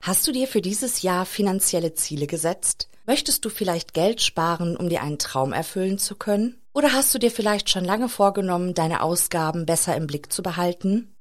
Hast 0.00 0.26
du 0.26 0.32
dir 0.32 0.46
für 0.46 0.62
dieses 0.62 1.02
Jahr 1.02 1.26
finanzielle 1.26 1.92
Ziele 1.94 2.26
gesetzt? 2.26 2.88
Möchtest 3.06 3.44
du 3.44 3.50
vielleicht 3.50 3.94
Geld 3.94 4.20
sparen, 4.22 4.76
um 4.76 4.88
dir 4.88 5.02
einen 5.02 5.18
Traum 5.18 5.52
erfüllen 5.52 5.98
zu 5.98 6.14
können? 6.14 6.60
Oder 6.72 6.92
hast 6.92 7.12
du 7.14 7.18
dir 7.18 7.30
vielleicht 7.30 7.70
schon 7.70 7.84
lange 7.84 8.08
vorgenommen, 8.08 8.74
deine 8.74 9.02
Ausgaben 9.02 9.66
besser 9.66 9.96
im 9.96 10.06
Blick 10.06 10.32
zu 10.32 10.42
behalten? 10.42 11.14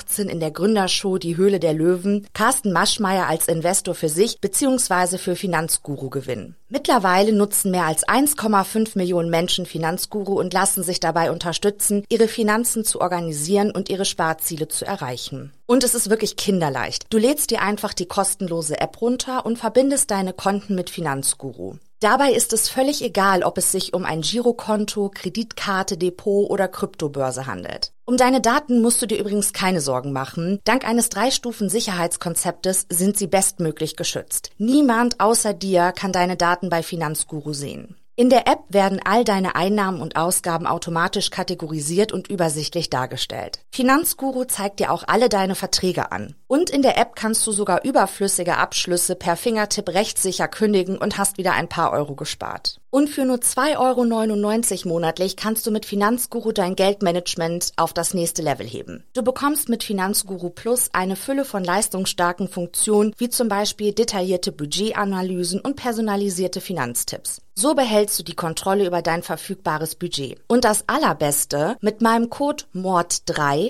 2018 0.00 0.28
in 0.28 0.40
der 0.40 0.50
Gründershow 0.50 1.18
Die 1.18 1.36
Höhle 1.36 1.60
der 1.60 1.74
Löwen 1.74 2.26
Carsten 2.32 2.72
Maschmeyer 2.72 3.26
als 3.26 3.48
Investor 3.48 3.94
für 3.94 4.08
sich 4.08 4.40
bzw. 4.40 5.18
für 5.18 5.36
Finanzguru 5.36 6.10
gewinnen. 6.10 6.56
Mittlerweile 6.68 7.32
nutzen 7.32 7.70
mehr 7.70 7.86
als 7.86 8.06
1,5 8.06 8.96
Millionen 8.96 9.30
Menschen 9.30 9.66
Finanzguru 9.66 10.38
und 10.38 10.52
lassen 10.52 10.82
sich 10.82 11.00
dabei 11.00 11.30
unterstützen, 11.30 12.04
ihre 12.08 12.28
Finanzen 12.28 12.84
zu 12.84 13.00
organisieren 13.00 13.70
und 13.70 13.88
ihre 13.88 14.04
Sparziele 14.04 14.68
zu 14.68 14.86
erreichen. 14.86 15.52
Und 15.66 15.84
es 15.84 15.94
ist 15.94 16.10
wirklich 16.10 16.36
kinderleicht. 16.36 17.06
Du 17.10 17.18
lädst 17.18 17.50
dir 17.50 17.62
einfach 17.62 17.92
die 17.92 18.06
kostenlose 18.06 18.80
App 18.80 19.00
runter 19.00 19.44
und 19.44 19.58
verbindest 19.58 20.10
deine 20.10 20.32
Konten 20.32 20.74
mit 20.74 20.90
Finanzguru. 20.90 21.74
Dabei 22.00 22.32
ist 22.32 22.54
es 22.54 22.70
völlig 22.70 23.02
egal, 23.02 23.42
ob 23.42 23.58
es 23.58 23.72
sich 23.72 23.92
um 23.92 24.06
ein 24.06 24.22
Girokonto, 24.22 25.10
Kreditkarte, 25.12 25.98
Depot 25.98 26.48
oder 26.48 26.66
Kryptobörse 26.66 27.46
handelt. 27.46 27.92
Um 28.10 28.16
deine 28.16 28.40
Daten 28.40 28.82
musst 28.82 29.00
du 29.00 29.06
dir 29.06 29.20
übrigens 29.20 29.52
keine 29.52 29.80
Sorgen 29.80 30.10
machen. 30.10 30.58
Dank 30.64 30.84
eines 30.84 31.10
Drei-Stufen-Sicherheitskonzeptes 31.10 32.86
sind 32.88 33.16
sie 33.16 33.28
bestmöglich 33.28 33.94
geschützt. 33.94 34.50
Niemand 34.58 35.20
außer 35.20 35.54
dir 35.54 35.92
kann 35.92 36.10
deine 36.10 36.36
Daten 36.36 36.70
bei 36.70 36.82
Finanzguru 36.82 37.52
sehen. 37.52 37.94
In 38.16 38.28
der 38.28 38.48
App 38.48 38.64
werden 38.68 39.00
all 39.04 39.22
deine 39.22 39.54
Einnahmen 39.54 40.02
und 40.02 40.16
Ausgaben 40.16 40.66
automatisch 40.66 41.30
kategorisiert 41.30 42.10
und 42.10 42.28
übersichtlich 42.28 42.90
dargestellt. 42.90 43.60
Finanzguru 43.80 44.44
zeigt 44.44 44.78
dir 44.78 44.92
auch 44.92 45.04
alle 45.06 45.30
deine 45.30 45.54
Verträge 45.54 46.12
an. 46.12 46.34
Und 46.48 46.68
in 46.68 46.82
der 46.82 46.98
App 46.98 47.16
kannst 47.16 47.46
du 47.46 47.52
sogar 47.52 47.82
überflüssige 47.82 48.58
Abschlüsse 48.58 49.14
per 49.14 49.36
Fingertipp 49.36 49.88
rechtssicher 49.88 50.48
kündigen 50.48 50.98
und 50.98 51.16
hast 51.16 51.38
wieder 51.38 51.52
ein 51.52 51.66
paar 51.66 51.90
Euro 51.92 52.14
gespart. 52.14 52.78
Und 52.90 53.08
für 53.08 53.24
nur 53.24 53.36
2,99 53.36 54.84
Euro 54.84 54.88
monatlich 54.88 55.36
kannst 55.36 55.64
du 55.64 55.70
mit 55.70 55.86
Finanzguru 55.86 56.50
dein 56.52 56.74
Geldmanagement 56.74 57.72
auf 57.76 57.94
das 57.94 58.12
nächste 58.14 58.42
Level 58.42 58.66
heben. 58.66 59.04
Du 59.14 59.22
bekommst 59.22 59.68
mit 59.68 59.84
Finanzguru 59.84 60.50
Plus 60.50 60.90
eine 60.92 61.14
Fülle 61.14 61.44
von 61.44 61.64
leistungsstarken 61.64 62.48
Funktionen, 62.48 63.14
wie 63.16 63.30
zum 63.30 63.48
Beispiel 63.48 63.92
detaillierte 63.92 64.50
Budgetanalysen 64.50 65.60
und 65.60 65.76
personalisierte 65.76 66.60
Finanztipps. 66.60 67.40
So 67.54 67.74
behältst 67.74 68.18
du 68.18 68.22
die 68.22 68.34
Kontrolle 68.34 68.86
über 68.86 69.02
dein 69.02 69.22
verfügbares 69.22 69.94
Budget. 69.94 70.40
Und 70.48 70.64
das 70.64 70.84
Allerbeste, 70.88 71.76
mit 71.80 72.00
meinem 72.00 72.30
Code 72.30 72.64
MORD3 72.74 73.69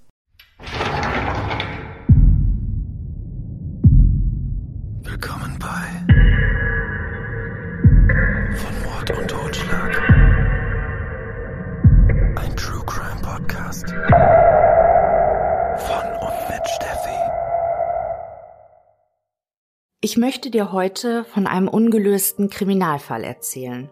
Podcast. 13.81 13.93
Von 15.77 16.11
und 16.19 16.49
mit 16.49 16.67
Steffi. 16.67 17.09
Ich 20.01 20.17
möchte 20.17 20.49
dir 20.49 20.71
heute 20.71 21.23
von 21.23 21.47
einem 21.47 21.67
ungelösten 21.67 22.49
Kriminalfall 22.49 23.23
erzählen. 23.23 23.89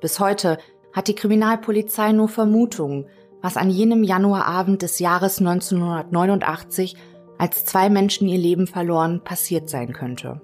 Bis 0.00 0.20
heute 0.20 0.58
hat 0.92 1.08
die 1.08 1.14
Kriminalpolizei 1.14 2.12
nur 2.12 2.28
Vermutungen, 2.28 3.06
was 3.42 3.56
an 3.56 3.70
jenem 3.70 4.04
Januarabend 4.04 4.82
des 4.82 4.98
Jahres 4.98 5.38
1989, 5.38 6.96
als 7.36 7.64
zwei 7.64 7.90
Menschen 7.90 8.28
ihr 8.28 8.38
Leben 8.38 8.66
verloren, 8.66 9.22
passiert 9.22 9.68
sein 9.68 9.92
könnte. 9.92 10.40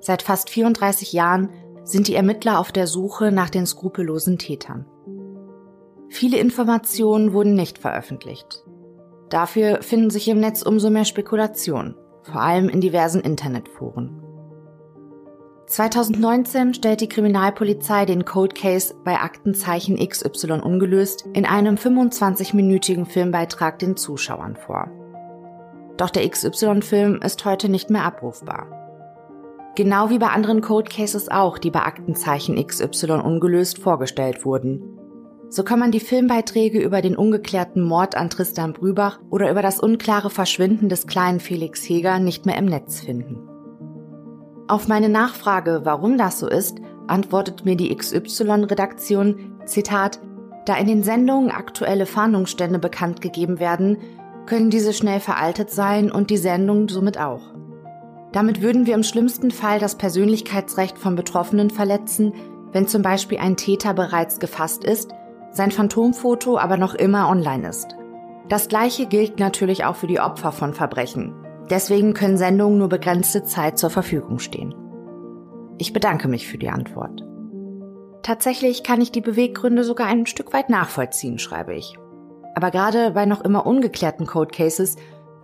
Seit 0.00 0.22
fast 0.22 0.50
34 0.50 1.12
Jahren 1.12 1.50
sind 1.84 2.08
die 2.08 2.14
Ermittler 2.14 2.58
auf 2.58 2.72
der 2.72 2.86
Suche 2.86 3.30
nach 3.30 3.50
den 3.50 3.66
skrupellosen 3.66 4.38
Tätern. 4.38 4.86
Viele 6.08 6.38
Informationen 6.38 7.32
wurden 7.32 7.54
nicht 7.54 7.78
veröffentlicht. 7.78 8.64
Dafür 9.28 9.82
finden 9.82 10.10
sich 10.10 10.28
im 10.28 10.38
Netz 10.38 10.62
umso 10.62 10.90
mehr 10.90 11.04
Spekulationen, 11.04 11.96
vor 12.22 12.40
allem 12.40 12.68
in 12.68 12.80
diversen 12.80 13.20
Internetforen. 13.20 14.22
2019 15.66 16.74
stellt 16.74 17.00
die 17.00 17.08
Kriminalpolizei 17.08 18.04
den 18.04 18.24
Code 18.24 18.54
Case 18.54 18.94
bei 19.04 19.18
Aktenzeichen 19.18 19.96
XY 19.96 20.60
ungelöst 20.62 21.24
in 21.32 21.44
einem 21.44 21.74
25-minütigen 21.74 23.04
Filmbeitrag 23.04 23.80
den 23.80 23.96
Zuschauern 23.96 24.54
vor. 24.54 24.88
Doch 25.96 26.10
der 26.10 26.28
XY-Film 26.28 27.20
ist 27.20 27.44
heute 27.44 27.68
nicht 27.68 27.90
mehr 27.90 28.04
abrufbar. 28.04 28.68
Genau 29.74 30.08
wie 30.08 30.18
bei 30.18 30.28
anderen 30.28 30.60
Code 30.60 30.88
Cases 30.88 31.28
auch, 31.28 31.58
die 31.58 31.70
bei 31.70 31.80
Aktenzeichen 31.80 32.64
XY 32.64 33.20
ungelöst 33.24 33.78
vorgestellt 33.78 34.44
wurden. 34.44 34.82
So 35.48 35.62
kann 35.62 35.78
man 35.78 35.92
die 35.92 36.00
Filmbeiträge 36.00 36.80
über 36.80 37.00
den 37.02 37.16
ungeklärten 37.16 37.82
Mord 37.82 38.16
an 38.16 38.30
Tristan 38.30 38.72
Brübach 38.72 39.20
oder 39.30 39.50
über 39.50 39.62
das 39.62 39.78
unklare 39.78 40.30
Verschwinden 40.30 40.88
des 40.88 41.06
kleinen 41.06 41.40
Felix 41.40 41.88
Heger 41.88 42.18
nicht 42.18 42.46
mehr 42.46 42.58
im 42.58 42.66
Netz 42.66 43.00
finden. 43.00 43.48
Auf 44.68 44.88
meine 44.88 45.08
Nachfrage, 45.08 45.82
warum 45.84 46.18
das 46.18 46.40
so 46.40 46.48
ist, 46.48 46.78
antwortet 47.06 47.64
mir 47.64 47.76
die 47.76 47.94
XY-Redaktion, 47.94 49.60
Zitat, 49.64 50.18
da 50.64 50.76
in 50.76 50.88
den 50.88 51.04
Sendungen 51.04 51.52
aktuelle 51.52 52.06
Fahndungsstände 52.06 52.80
bekannt 52.80 53.20
gegeben 53.20 53.60
werden, 53.60 53.98
können 54.46 54.70
diese 54.70 54.92
schnell 54.92 55.20
veraltet 55.20 55.70
sein 55.70 56.10
und 56.10 56.30
die 56.30 56.36
Sendung 56.36 56.88
somit 56.88 57.18
auch. 57.18 57.42
Damit 58.32 58.60
würden 58.60 58.86
wir 58.86 58.94
im 58.94 59.04
schlimmsten 59.04 59.52
Fall 59.52 59.78
das 59.78 59.94
Persönlichkeitsrecht 59.96 60.98
von 60.98 61.14
Betroffenen 61.14 61.70
verletzen, 61.70 62.34
wenn 62.72 62.88
zum 62.88 63.02
Beispiel 63.02 63.38
ein 63.38 63.56
Täter 63.56 63.94
bereits 63.94 64.40
gefasst 64.40 64.84
ist, 64.84 65.12
sein 65.56 65.70
Phantomfoto 65.70 66.58
aber 66.58 66.76
noch 66.76 66.94
immer 66.94 67.28
online 67.28 67.68
ist. 67.68 67.96
Das 68.48 68.68
gleiche 68.68 69.06
gilt 69.06 69.40
natürlich 69.40 69.84
auch 69.84 69.96
für 69.96 70.06
die 70.06 70.20
Opfer 70.20 70.52
von 70.52 70.72
Verbrechen. 70.72 71.34
Deswegen 71.68 72.14
können 72.14 72.36
Sendungen 72.36 72.78
nur 72.78 72.88
begrenzte 72.88 73.42
Zeit 73.42 73.78
zur 73.78 73.90
Verfügung 73.90 74.38
stehen. 74.38 74.74
Ich 75.78 75.92
bedanke 75.92 76.28
mich 76.28 76.46
für 76.46 76.58
die 76.58 76.68
Antwort. 76.68 77.24
Tatsächlich 78.22 78.82
kann 78.82 79.00
ich 79.00 79.12
die 79.12 79.20
Beweggründe 79.20 79.84
sogar 79.84 80.06
ein 80.06 80.26
Stück 80.26 80.52
weit 80.52 80.70
nachvollziehen, 80.70 81.38
schreibe 81.38 81.74
ich. 81.74 81.96
Aber 82.54 82.70
gerade 82.70 83.10
bei 83.10 83.26
noch 83.26 83.42
immer 83.42 83.66
ungeklärten 83.66 84.26
Code 84.26 84.50
Cases 84.50 84.96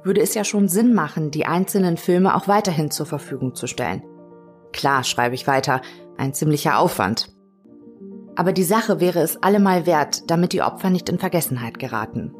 würde 0.05 0.21
es 0.21 0.35
ja 0.35 0.45
schon 0.45 0.69
Sinn 0.69 0.95
machen, 0.95 1.31
die 1.31 1.47
einzelnen 1.47 1.97
Filme 1.97 2.35
auch 2.35 2.49
weiterhin 2.49 2.91
zur 2.91 3.07
Verfügung 3.07 3.55
zu 3.55 3.67
stellen. 3.67 4.03
Klar, 4.73 5.05
schreibe 5.05 5.35
ich 5.35 5.47
weiter, 5.47 5.81
ein 6.17 6.35
ziemlicher 6.35 6.79
Aufwand. 6.79 7.29
Aber 8.37 8.53
die 8.53 8.65
Sache 8.65 9.01
wäre 9.01 9.21
es 9.21 9.43
allemal 9.43 9.87
wert, 9.87 10.31
damit 10.31 10.53
die 10.53 10.63
Opfer 10.63 10.91
nicht 10.91 11.09
in 11.09 11.19
Vergessenheit 11.19 11.79
geraten. 11.79 12.35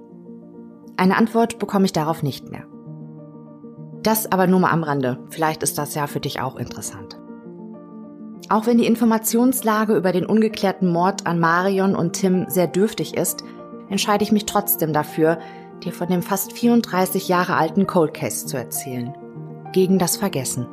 Eine 0.97 1.17
Antwort 1.17 1.59
bekomme 1.59 1.85
ich 1.85 1.93
darauf 1.93 2.23
nicht 2.23 2.51
mehr. 2.51 2.65
Das 4.03 4.31
aber 4.31 4.47
nur 4.47 4.61
mal 4.61 4.71
am 4.71 4.83
Rande. 4.83 5.19
Vielleicht 5.31 5.63
ist 5.63 5.79
das 5.79 5.95
ja 5.95 6.07
für 6.07 6.21
dich 6.21 6.41
auch 6.41 6.57
interessant. 6.57 7.19
Auch 8.49 8.67
wenn 8.67 8.79
die 8.79 8.87
Informationslage 8.87 9.97
über 9.97 10.13
den 10.13 10.27
ungeklärten 10.27 10.91
Mord 10.91 11.27
an 11.27 11.39
Marion 11.39 11.95
und 11.95 12.15
Tim 12.15 12.47
sehr 12.49 12.67
dürftig 12.67 13.17
ist, 13.17 13.45
entscheide 13.89 14.25
ich 14.25 14.33
mich 14.33 14.47
trotzdem 14.47 14.93
dafür, 14.93 15.39
dir 15.85 15.93
von 15.93 16.09
dem 16.09 16.23
fast 16.23 16.53
34 16.53 17.29
Jahre 17.29 17.57
alten 17.57 17.87
Cold 17.87 18.15
Case 18.15 18.47
zu 18.47 18.57
erzählen. 18.57 19.15
Gegen 19.73 19.99
das 19.99 20.17
Vergessen. 20.17 20.67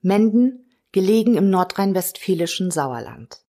Menden, 0.00 0.70
gelegen 0.92 1.36
im 1.36 1.50
nordrhein-westfälischen 1.50 2.70
Sauerland. 2.70 3.44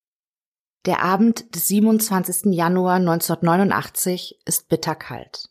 Der 0.85 1.03
Abend 1.03 1.55
des 1.55 1.67
27. 1.67 2.53
Januar 2.53 2.95
1989 2.95 4.41
ist 4.45 4.69
bitterkalt. 4.69 5.49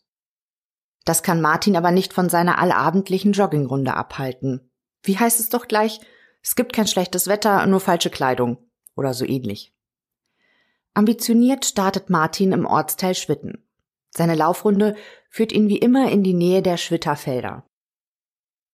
Das 1.05 1.23
kann 1.23 1.41
Martin 1.41 1.75
aber 1.75 1.91
nicht 1.91 2.13
von 2.13 2.29
seiner 2.29 2.59
allabendlichen 2.59 3.33
Joggingrunde 3.33 3.93
abhalten. 3.93 4.71
Wie 5.03 5.17
heißt 5.17 5.39
es 5.39 5.49
doch 5.49 5.67
gleich? 5.67 6.01
Es 6.41 6.55
gibt 6.55 6.73
kein 6.73 6.87
schlechtes 6.87 7.27
Wetter, 7.27 7.65
nur 7.65 7.79
falsche 7.79 8.09
Kleidung. 8.09 8.57
Oder 8.95 9.13
so 9.13 9.25
ähnlich. 9.25 9.73
Ambitioniert 10.93 11.65
startet 11.65 12.09
Martin 12.09 12.51
im 12.51 12.65
Ortsteil 12.65 13.15
Schwitten. 13.15 13.65
Seine 14.09 14.35
Laufrunde 14.35 14.95
führt 15.29 15.51
ihn 15.51 15.69
wie 15.69 15.77
immer 15.77 16.11
in 16.11 16.23
die 16.23 16.33
Nähe 16.33 16.61
der 16.61 16.77
Schwitterfelder. 16.77 17.68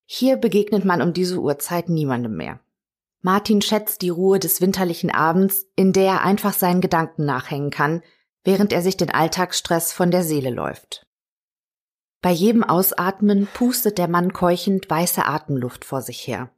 Hier 0.06 0.38
begegnet 0.38 0.86
man 0.86 1.02
um 1.02 1.14
diese 1.14 1.40
Uhrzeit 1.40 1.90
niemandem 1.90 2.38
mehr. 2.38 2.60
Martin 3.22 3.62
schätzt 3.62 4.04
die 4.04 4.10
Ruhe 4.10 4.38
des 4.38 4.62
winterlichen 4.62 5.10
Abends, 5.10 5.66
in 5.76 5.94
der 5.94 6.06
er 6.06 6.22
einfach 6.22 6.54
seinen 6.54 6.82
Gedanken 6.82 7.26
nachhängen 7.26 7.72
kann, 7.72 8.04
während 8.44 8.72
er 8.72 8.84
sich 8.84 8.98
den 8.98 9.10
Alltagsstress 9.10 9.92
von 9.92 10.12
der 10.12 10.24
Seele 10.24 10.52
läuft. 10.52 11.08
Bei 12.22 12.32
jedem 12.32 12.64
Ausatmen 12.64 13.48
pustet 13.54 13.98
der 13.98 14.08
Mann 14.08 14.34
keuchend 14.34 14.90
weiße 14.90 15.26
Atemluft 15.26 15.86
vor 15.86 16.02
sich 16.02 16.28
her. 16.28 16.52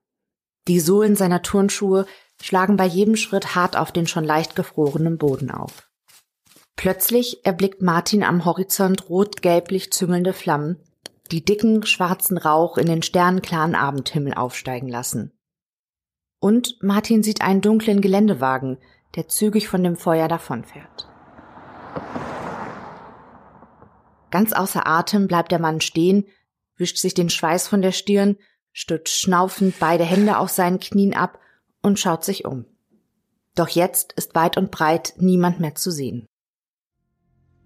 Die 0.68 0.82
Sohlen 0.82 1.16
seiner 1.16 1.42
Turnschuhe 1.42 2.06
schlagen 2.42 2.76
bei 2.76 2.86
jedem 2.86 3.16
Schritt 3.16 3.56
hart 3.56 3.78
auf 3.78 3.92
den 3.92 4.08
schon 4.08 4.26
leicht 4.26 4.56
gefrorenen 4.56 5.18
Boden 5.18 5.50
auf. 5.50 5.90
Plötzlich 6.76 7.46
erblickt 7.46 7.82
Martin 7.82 8.24
am 8.24 8.46
Horizont 8.46 9.10
rot-gelblich 9.10 9.92
züngelnde 9.92 10.34
Flammen, 10.34 10.78
die 11.28 11.44
dicken, 11.44 11.86
schwarzen 11.86 12.38
Rauch 12.38 12.78
in 12.78 12.88
den 12.88 13.02
sternenklaren 13.02 13.76
Abendhimmel 13.76 14.34
aufsteigen 14.34 14.88
lassen. 14.88 15.32
Und 16.40 16.78
Martin 16.82 17.24
sieht 17.24 17.42
einen 17.42 17.62
dunklen 17.62 18.02
Geländewagen, 18.02 18.78
der 19.16 19.28
zügig 19.28 19.68
von 19.68 19.84
dem 19.84 19.96
Feuer 19.96 20.28
davonfährt. 20.28 21.08
Ganz 24.30 24.54
außer 24.54 24.86
Atem 24.86 25.28
bleibt 25.28 25.52
der 25.52 25.60
Mann 25.60 25.82
stehen, 25.82 26.26
wischt 26.76 26.98
sich 26.98 27.14
den 27.14 27.30
Schweiß 27.30 27.68
von 27.68 27.82
der 27.82 27.92
Stirn, 27.92 28.38
stützt 28.72 29.20
schnaufend 29.20 29.80
beide 29.80 30.04
Hände 30.04 30.38
auf 30.38 30.50
seinen 30.50 30.80
Knien 30.80 31.16
ab 31.16 31.40
und 31.82 32.00
schaut 32.00 32.24
sich 32.24 32.46
um. 32.46 32.66
Doch 33.56 33.70
jetzt 33.70 34.14
ist 34.14 34.36
weit 34.36 34.58
und 34.58 34.70
breit 34.70 35.14
niemand 35.18 35.60
mehr 35.60 35.74
zu 35.74 35.90
sehen. 35.90 36.28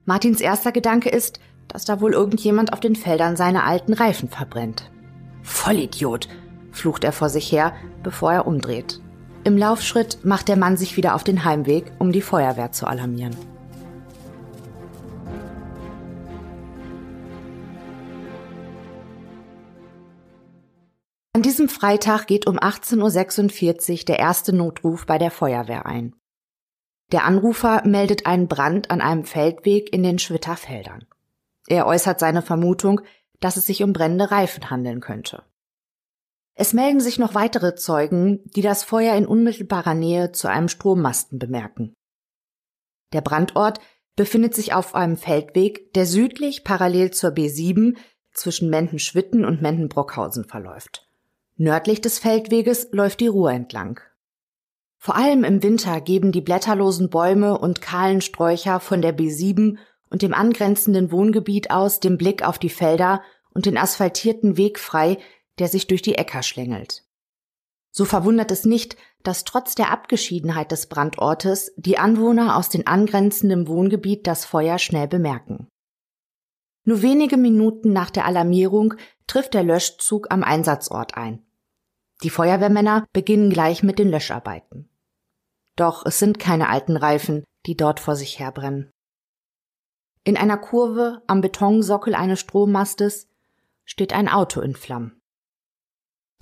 Martins 0.05 0.39
erster 0.39 0.71
Gedanke 0.71 1.09
ist, 1.09 1.39
dass 1.71 1.85
da 1.85 2.01
wohl 2.01 2.13
irgendjemand 2.13 2.73
auf 2.73 2.79
den 2.79 2.95
Feldern 2.95 3.35
seine 3.35 3.63
alten 3.63 3.93
Reifen 3.93 4.29
verbrennt. 4.29 4.91
Vollidiot, 5.41 6.27
flucht 6.71 7.03
er 7.03 7.11
vor 7.11 7.29
sich 7.29 7.51
her, 7.51 7.73
bevor 8.03 8.33
er 8.33 8.47
umdreht. 8.47 8.99
Im 9.43 9.57
Laufschritt 9.57 10.23
macht 10.23 10.47
der 10.49 10.57
Mann 10.57 10.77
sich 10.77 10.97
wieder 10.97 11.15
auf 11.15 11.23
den 11.23 11.43
Heimweg, 11.43 11.91
um 11.97 12.11
die 12.11 12.21
Feuerwehr 12.21 12.71
zu 12.71 12.85
alarmieren. 12.85 13.35
An 21.33 21.41
diesem 21.41 21.69
Freitag 21.69 22.27
geht 22.27 22.45
um 22.45 22.59
18.46 22.59 23.91
Uhr 23.91 24.05
der 24.05 24.19
erste 24.19 24.53
Notruf 24.53 25.07
bei 25.07 25.17
der 25.17 25.31
Feuerwehr 25.31 25.87
ein. 25.87 26.13
Der 27.11 27.25
Anrufer 27.25 27.81
meldet 27.85 28.25
einen 28.25 28.47
Brand 28.47 28.91
an 28.91 29.01
einem 29.01 29.25
Feldweg 29.25 29.91
in 29.91 30.03
den 30.03 30.19
Schwitterfeldern. 30.19 31.05
Er 31.71 31.87
äußert 31.87 32.19
seine 32.19 32.41
Vermutung, 32.41 32.99
dass 33.39 33.55
es 33.55 33.65
sich 33.65 33.81
um 33.81 33.93
brennende 33.93 34.29
Reifen 34.29 34.69
handeln 34.69 34.99
könnte. 34.99 35.43
Es 36.53 36.73
melden 36.73 36.99
sich 36.99 37.17
noch 37.17 37.33
weitere 37.33 37.75
Zeugen, 37.75 38.41
die 38.57 38.61
das 38.61 38.83
Feuer 38.83 39.15
in 39.15 39.25
unmittelbarer 39.25 39.93
Nähe 39.93 40.33
zu 40.33 40.49
einem 40.49 40.67
Strommasten 40.67 41.39
bemerken. 41.39 41.93
Der 43.13 43.21
Brandort 43.21 43.79
befindet 44.17 44.53
sich 44.53 44.73
auf 44.73 44.95
einem 44.95 45.15
Feldweg, 45.15 45.93
der 45.93 46.05
südlich 46.05 46.65
parallel 46.65 47.11
zur 47.11 47.29
B7 47.29 47.95
zwischen 48.33 48.69
Mendenschwitten 48.69 49.45
und 49.45 49.61
Mendenbrockhausen 49.61 50.43
verläuft. 50.43 51.07
Nördlich 51.55 52.01
des 52.01 52.19
Feldweges 52.19 52.89
läuft 52.91 53.21
die 53.21 53.27
Ruhr 53.27 53.53
entlang. 53.53 54.01
Vor 54.97 55.15
allem 55.15 55.45
im 55.45 55.63
Winter 55.63 56.01
geben 56.01 56.33
die 56.33 56.41
blätterlosen 56.41 57.09
Bäume 57.09 57.57
und 57.57 57.81
kahlen 57.81 58.19
Sträucher 58.19 58.81
von 58.81 59.01
der 59.01 59.17
B7 59.17 59.77
und 60.11 60.21
dem 60.21 60.33
angrenzenden 60.33 61.11
Wohngebiet 61.11 61.71
aus 61.71 61.99
den 61.99 62.17
Blick 62.17 62.43
auf 62.43 62.59
die 62.59 62.69
Felder 62.69 63.23
und 63.53 63.65
den 63.65 63.77
asphaltierten 63.77 64.57
Weg 64.57 64.77
frei, 64.77 65.17
der 65.57 65.67
sich 65.67 65.87
durch 65.87 66.01
die 66.01 66.15
Äcker 66.15 66.43
schlängelt. 66.43 67.03
So 67.91 68.05
verwundert 68.05 68.51
es 68.51 68.65
nicht, 68.65 68.95
dass 69.23 69.43
trotz 69.43 69.75
der 69.75 69.91
Abgeschiedenheit 69.91 70.71
des 70.71 70.87
Brandortes 70.87 71.73
die 71.75 71.97
Anwohner 71.97 72.57
aus 72.57 72.69
den 72.69 72.87
angrenzenden 72.87 73.67
Wohngebiet 73.67 74.27
das 74.27 74.45
Feuer 74.45 74.79
schnell 74.79 75.07
bemerken. 75.07 75.67
Nur 76.83 77.01
wenige 77.01 77.37
Minuten 77.37 77.93
nach 77.93 78.09
der 78.09 78.25
Alarmierung 78.25 78.95
trifft 79.27 79.53
der 79.53 79.63
Löschzug 79.63 80.31
am 80.31 80.43
Einsatzort 80.43 81.15
ein. 81.15 81.45
Die 82.23 82.29
Feuerwehrmänner 82.29 83.05
beginnen 83.13 83.49
gleich 83.49 83.83
mit 83.83 83.99
den 83.99 84.09
Löscharbeiten. 84.09 84.89
Doch 85.75 86.05
es 86.05 86.19
sind 86.19 86.39
keine 86.39 86.69
alten 86.69 86.97
Reifen, 86.97 87.43
die 87.65 87.75
dort 87.75 87.99
vor 87.99 88.15
sich 88.15 88.39
herbrennen. 88.39 88.91
In 90.23 90.37
einer 90.37 90.57
Kurve 90.57 91.23
am 91.25 91.41
Betonsockel 91.41 92.13
eines 92.13 92.39
Strommastes 92.39 93.27
steht 93.85 94.13
ein 94.13 94.29
Auto 94.29 94.61
in 94.61 94.75
Flammen. 94.75 95.19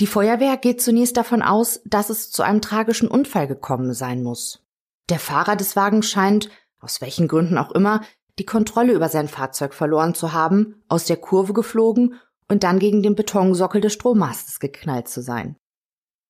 Die 0.01 0.07
Feuerwehr 0.07 0.57
geht 0.57 0.81
zunächst 0.81 1.17
davon 1.17 1.41
aus, 1.41 1.81
dass 1.85 2.09
es 2.09 2.29
zu 2.29 2.43
einem 2.43 2.61
tragischen 2.61 3.07
Unfall 3.07 3.47
gekommen 3.47 3.93
sein 3.93 4.23
muss. 4.23 4.65
Der 5.09 5.19
Fahrer 5.19 5.55
des 5.55 5.75
Wagens 5.75 6.09
scheint, 6.09 6.49
aus 6.79 7.01
welchen 7.01 7.27
Gründen 7.27 7.57
auch 7.57 7.71
immer, 7.71 8.01
die 8.37 8.45
Kontrolle 8.45 8.93
über 8.93 9.09
sein 9.09 9.27
Fahrzeug 9.27 9.73
verloren 9.73 10.13
zu 10.13 10.31
haben, 10.31 10.81
aus 10.87 11.05
der 11.05 11.17
Kurve 11.17 11.53
geflogen 11.53 12.15
und 12.47 12.63
dann 12.63 12.79
gegen 12.79 13.03
den 13.03 13.15
Betonsockel 13.15 13.81
des 13.81 13.93
Strommastes 13.93 14.59
geknallt 14.59 15.07
zu 15.07 15.21
sein. 15.21 15.57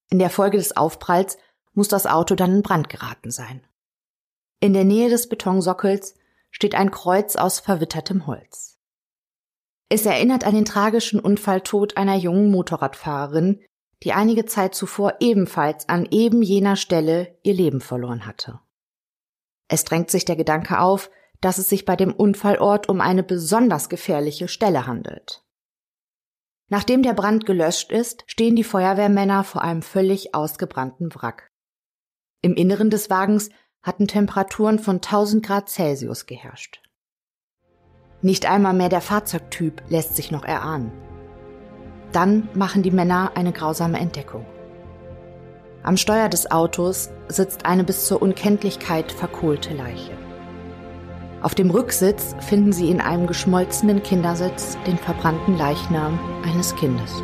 In 0.09 0.19
der 0.19 0.31
Folge 0.31 0.57
des 0.57 0.75
Aufpralls 0.75 1.37
muss 1.73 1.87
das 1.87 2.07
Auto 2.07 2.35
dann 2.35 2.55
in 2.57 2.63
Brand 2.63 2.89
geraten 2.89 3.29
sein. 3.29 3.65
In 4.59 4.73
der 4.73 4.83
Nähe 4.83 5.09
des 5.09 5.29
Betonsockels 5.29 6.15
steht 6.51 6.75
ein 6.75 6.91
Kreuz 6.91 7.35
aus 7.35 7.59
verwittertem 7.59 8.27
Holz. 8.27 8.77
Es 9.89 10.05
erinnert 10.05 10.43
an 10.43 10.53
den 10.53 10.65
tragischen 10.65 11.19
Unfalltod 11.19 11.97
einer 11.97 12.15
jungen 12.15 12.51
Motorradfahrerin, 12.51 13.61
die 14.03 14.13
einige 14.13 14.45
Zeit 14.45 14.75
zuvor 14.75 15.15
ebenfalls 15.19 15.89
an 15.89 16.07
eben 16.09 16.41
jener 16.41 16.75
Stelle 16.75 17.37
ihr 17.43 17.53
Leben 17.53 17.81
verloren 17.81 18.25
hatte. 18.25 18.59
Es 19.67 19.83
drängt 19.83 20.09
sich 20.09 20.25
der 20.25 20.35
Gedanke 20.35 20.79
auf, 20.79 21.09
dass 21.41 21.57
es 21.57 21.69
sich 21.69 21.85
bei 21.85 21.95
dem 21.95 22.13
Unfallort 22.13 22.89
um 22.89 23.01
eine 23.01 23.23
besonders 23.23 23.89
gefährliche 23.89 24.47
Stelle 24.47 24.85
handelt. 24.85 25.43
Nachdem 26.67 27.01
der 27.01 27.13
Brand 27.13 27.45
gelöscht 27.45 27.91
ist, 27.91 28.23
stehen 28.27 28.55
die 28.55 28.63
Feuerwehrmänner 28.63 29.43
vor 29.43 29.63
einem 29.63 29.81
völlig 29.81 30.35
ausgebrannten 30.35 31.13
Wrack. 31.15 31.47
Im 32.41 32.53
Inneren 32.53 32.89
des 32.89 33.09
Wagens 33.09 33.49
hatten 33.81 34.07
Temperaturen 34.07 34.79
von 34.79 34.97
1000 34.97 35.45
Grad 35.45 35.69
Celsius 35.69 36.25
geherrscht. 36.25 36.81
Nicht 38.21 38.45
einmal 38.45 38.73
mehr 38.73 38.89
der 38.89 39.01
Fahrzeugtyp 39.01 39.81
lässt 39.87 40.15
sich 40.15 40.31
noch 40.31 40.43
erahnen. 40.43 40.91
Dann 42.11 42.49
machen 42.53 42.83
die 42.83 42.91
Männer 42.91 43.31
eine 43.35 43.53
grausame 43.53 43.99
Entdeckung. 43.99 44.45
Am 45.83 45.95
Steuer 45.95 46.27
des 46.27 46.51
Autos 46.51 47.09
sitzt 47.29 47.65
eine 47.65 47.85
bis 47.85 48.05
zur 48.05 48.21
Unkenntlichkeit 48.21 49.11
verkohlte 49.11 49.73
Leiche. 49.73 50.11
Auf 51.41 51.55
dem 51.55 51.69
Rücksitz 51.69 52.35
finden 52.41 52.73
sie 52.73 52.91
in 52.91 52.99
einem 52.99 53.27
geschmolzenen 53.27 54.03
Kindersitz 54.03 54.77
den 54.85 54.97
verbrannten 54.97 55.57
Leichnam 55.57 56.19
eines 56.43 56.75
Kindes. 56.75 57.23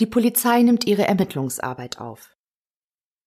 Die 0.00 0.06
Polizei 0.06 0.62
nimmt 0.62 0.86
ihre 0.86 1.06
Ermittlungsarbeit 1.06 2.00
auf. 2.00 2.36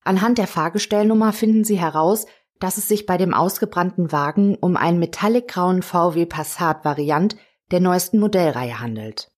Anhand 0.03 0.37
der 0.37 0.47
Fahrgestellnummer 0.47 1.33
finden 1.33 1.63
sie 1.63 1.79
heraus, 1.79 2.25
dass 2.59 2.77
es 2.77 2.87
sich 2.87 3.05
bei 3.05 3.17
dem 3.17 3.33
ausgebrannten 3.33 4.11
Wagen 4.11 4.55
um 4.55 4.77
einen 4.77 4.99
metallicgrauen 4.99 5.81
VW 5.81 6.25
Passat 6.25 6.85
Variant 6.85 7.37
der 7.71 7.79
neuesten 7.79 8.19
Modellreihe 8.19 8.79
handelt. 8.79 9.31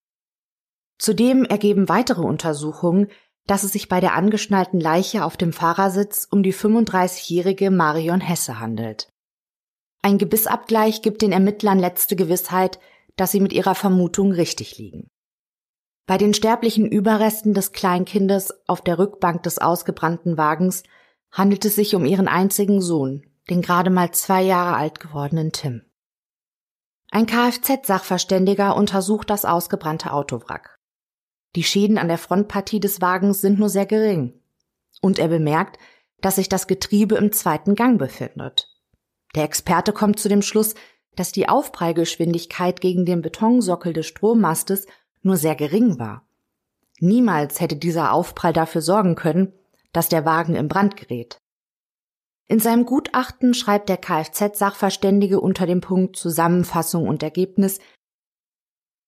Zudem 0.97 1.45
ergeben 1.45 1.89
weitere 1.89 2.21
Untersuchungen, 2.21 3.07
dass 3.47 3.63
es 3.63 3.71
sich 3.71 3.89
bei 3.89 3.99
der 3.99 4.13
angeschnallten 4.13 4.79
Leiche 4.79 5.25
auf 5.25 5.35
dem 5.35 5.51
Fahrersitz 5.51 6.27
um 6.29 6.43
die 6.43 6.53
35-jährige 6.53 7.71
Marion 7.71 8.21
Hesse 8.21 8.59
handelt. 8.59 9.11
Ein 10.01 10.17
Gebissabgleich 10.17 11.01
gibt 11.01 11.21
den 11.21 11.31
Ermittlern 11.31 11.79
letzte 11.79 12.15
Gewissheit, 12.15 12.79
dass 13.15 13.31
sie 13.31 13.39
mit 13.39 13.53
ihrer 13.53 13.75
Vermutung 13.75 14.31
richtig 14.31 14.77
liegen. 14.77 15.10
Bei 16.11 16.17
den 16.17 16.33
sterblichen 16.33 16.91
Überresten 16.91 17.53
des 17.53 17.71
Kleinkindes 17.71 18.53
auf 18.67 18.81
der 18.81 18.99
Rückbank 18.99 19.43
des 19.43 19.59
ausgebrannten 19.59 20.35
Wagens 20.35 20.83
handelt 21.31 21.63
es 21.63 21.75
sich 21.75 21.95
um 21.95 22.03
ihren 22.03 22.27
einzigen 22.27 22.81
Sohn, 22.81 23.25
den 23.49 23.61
gerade 23.61 23.89
mal 23.89 24.11
zwei 24.11 24.41
Jahre 24.41 24.75
alt 24.75 24.99
gewordenen 24.99 25.53
Tim. 25.53 25.83
Ein 27.11 27.27
Kfz-Sachverständiger 27.27 28.75
untersucht 28.75 29.29
das 29.29 29.45
ausgebrannte 29.45 30.11
Autowrack. 30.11 30.75
Die 31.55 31.63
Schäden 31.63 31.97
an 31.97 32.09
der 32.09 32.17
Frontpartie 32.17 32.81
des 32.81 32.99
Wagens 32.99 33.39
sind 33.39 33.57
nur 33.57 33.69
sehr 33.69 33.85
gering. 33.85 34.37
Und 34.99 35.17
er 35.17 35.29
bemerkt, 35.29 35.79
dass 36.19 36.35
sich 36.35 36.49
das 36.49 36.67
Getriebe 36.67 37.15
im 37.15 37.31
zweiten 37.31 37.73
Gang 37.73 37.97
befindet. 37.97 38.67
Der 39.33 39.45
Experte 39.45 39.93
kommt 39.93 40.19
zu 40.19 40.27
dem 40.27 40.41
Schluss, 40.41 40.75
dass 41.15 41.31
die 41.31 41.47
Aufprallgeschwindigkeit 41.47 42.81
gegen 42.81 43.05
den 43.05 43.21
Betonsockel 43.21 43.93
des 43.93 44.07
Strommastes 44.07 44.87
nur 45.21 45.37
sehr 45.37 45.55
gering 45.55 45.99
war. 45.99 46.25
Niemals 46.99 47.59
hätte 47.59 47.75
dieser 47.75 48.13
Aufprall 48.13 48.53
dafür 48.53 48.81
sorgen 48.81 49.15
können, 49.15 49.53
dass 49.91 50.09
der 50.09 50.25
Wagen 50.25 50.55
in 50.55 50.67
Brand 50.67 50.95
gerät. 50.97 51.39
In 52.47 52.59
seinem 52.59 52.85
Gutachten 52.85 53.53
schreibt 53.53 53.89
der 53.89 53.97
Kfz-Sachverständige 53.97 55.39
unter 55.39 55.65
dem 55.65 55.81
Punkt 55.81 56.15
Zusammenfassung 56.15 57.07
und 57.07 57.23
Ergebnis 57.23 57.79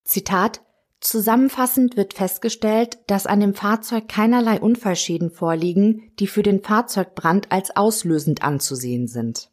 Zitat 0.05 0.62
Zusammenfassend 1.01 1.98
wird 1.98 2.13
festgestellt, 2.13 2.98
dass 3.08 3.27
an 3.27 3.41
dem 3.41 3.53
Fahrzeug 3.53 4.08
keinerlei 4.08 4.62
Unfallschäden 4.62 5.32
vorliegen, 5.32 6.13
die 6.17 6.27
für 6.27 6.43
den 6.43 6.63
Fahrzeugbrand 6.63 7.51
als 7.51 7.75
auslösend 7.75 8.41
anzusehen 8.41 9.08
sind. 9.08 9.51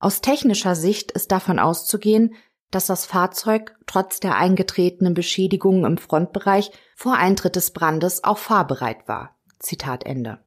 Aus 0.00 0.20
technischer 0.20 0.74
Sicht 0.74 1.12
ist 1.12 1.30
davon 1.30 1.60
auszugehen, 1.60 2.34
dass 2.72 2.86
das 2.86 3.06
Fahrzeug 3.06 3.76
trotz 3.86 4.18
der 4.18 4.36
eingetretenen 4.36 5.14
Beschädigungen 5.14 5.84
im 5.84 5.98
Frontbereich 5.98 6.72
vor 6.96 7.16
Eintritt 7.16 7.54
des 7.54 7.70
Brandes 7.70 8.24
auch 8.24 8.38
fahrbereit 8.38 9.06
war. 9.06 9.36
Zitat 9.60 10.04
Ende. 10.04 10.44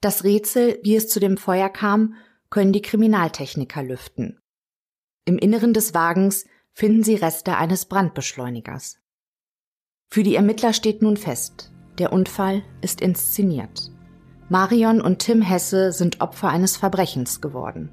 Das 0.00 0.24
Rätsel, 0.24 0.80
wie 0.82 0.96
es 0.96 1.08
zu 1.08 1.20
dem 1.20 1.36
Feuer 1.36 1.68
kam, 1.68 2.14
können 2.50 2.72
die 2.72 2.82
Kriminaltechniker 2.82 3.82
lüften. 3.84 4.40
Im 5.24 5.38
Inneren 5.38 5.72
des 5.72 5.94
Wagens 5.94 6.46
finden 6.72 7.04
sie 7.04 7.14
Reste 7.14 7.56
eines 7.56 7.84
Brandbeschleunigers. 7.84 8.98
Für 10.10 10.22
die 10.22 10.34
Ermittler 10.34 10.72
steht 10.72 11.02
nun 11.02 11.16
fest, 11.16 11.72
der 11.98 12.12
Unfall 12.12 12.62
ist 12.80 13.00
inszeniert. 13.00 13.92
Marion 14.48 15.00
und 15.00 15.20
Tim 15.20 15.40
Hesse 15.40 15.92
sind 15.92 16.20
Opfer 16.20 16.48
eines 16.48 16.76
Verbrechens 16.76 17.40
geworden. 17.40 17.90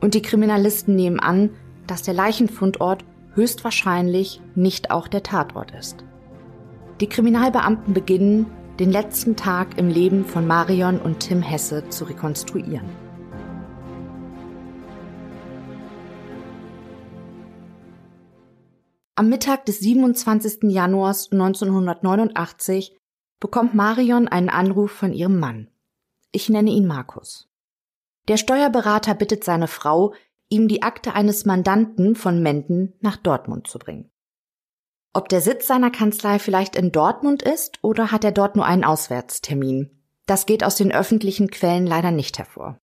Und 0.00 0.14
die 0.14 0.22
Kriminalisten 0.22 0.94
nehmen 0.94 1.18
an, 1.20 1.50
dass 1.86 2.02
der 2.02 2.14
Leichenfundort 2.14 3.04
höchstwahrscheinlich 3.34 4.40
nicht 4.54 4.90
auch 4.90 5.08
der 5.08 5.22
Tatort 5.22 5.72
ist. 5.72 6.04
Die 7.00 7.08
Kriminalbeamten 7.08 7.94
beginnen, 7.94 8.46
den 8.78 8.90
letzten 8.90 9.36
Tag 9.36 9.78
im 9.78 9.88
Leben 9.88 10.24
von 10.24 10.46
Marion 10.46 11.00
und 11.00 11.20
Tim 11.20 11.42
Hesse 11.42 11.88
zu 11.88 12.04
rekonstruieren. 12.04 12.88
Am 19.14 19.28
Mittag 19.28 19.66
des 19.66 19.78
27. 19.80 20.70
Januars 20.70 21.30
1989 21.30 22.96
bekommt 23.40 23.74
Marion 23.74 24.26
einen 24.26 24.48
Anruf 24.48 24.90
von 24.90 25.12
ihrem 25.12 25.38
Mann. 25.38 25.68
Ich 26.32 26.48
nenne 26.48 26.70
ihn 26.70 26.86
Markus. 26.86 27.48
Der 28.28 28.36
Steuerberater 28.36 29.14
bittet 29.14 29.44
seine 29.44 29.68
Frau, 29.68 30.14
ihm 30.52 30.68
die 30.68 30.82
Akte 30.82 31.14
eines 31.14 31.44
Mandanten 31.44 32.14
von 32.14 32.40
Menden 32.42 32.94
nach 33.00 33.16
Dortmund 33.16 33.66
zu 33.66 33.78
bringen. 33.78 34.10
Ob 35.14 35.28
der 35.28 35.40
Sitz 35.40 35.66
seiner 35.66 35.90
Kanzlei 35.90 36.38
vielleicht 36.38 36.76
in 36.76 36.92
Dortmund 36.92 37.42
ist 37.42 37.82
oder 37.82 38.12
hat 38.12 38.24
er 38.24 38.32
dort 38.32 38.54
nur 38.56 38.64
einen 38.64 38.84
Auswärtstermin? 38.84 39.90
Das 40.26 40.46
geht 40.46 40.62
aus 40.62 40.76
den 40.76 40.92
öffentlichen 40.92 41.50
Quellen 41.50 41.86
leider 41.86 42.10
nicht 42.10 42.38
hervor. 42.38 42.78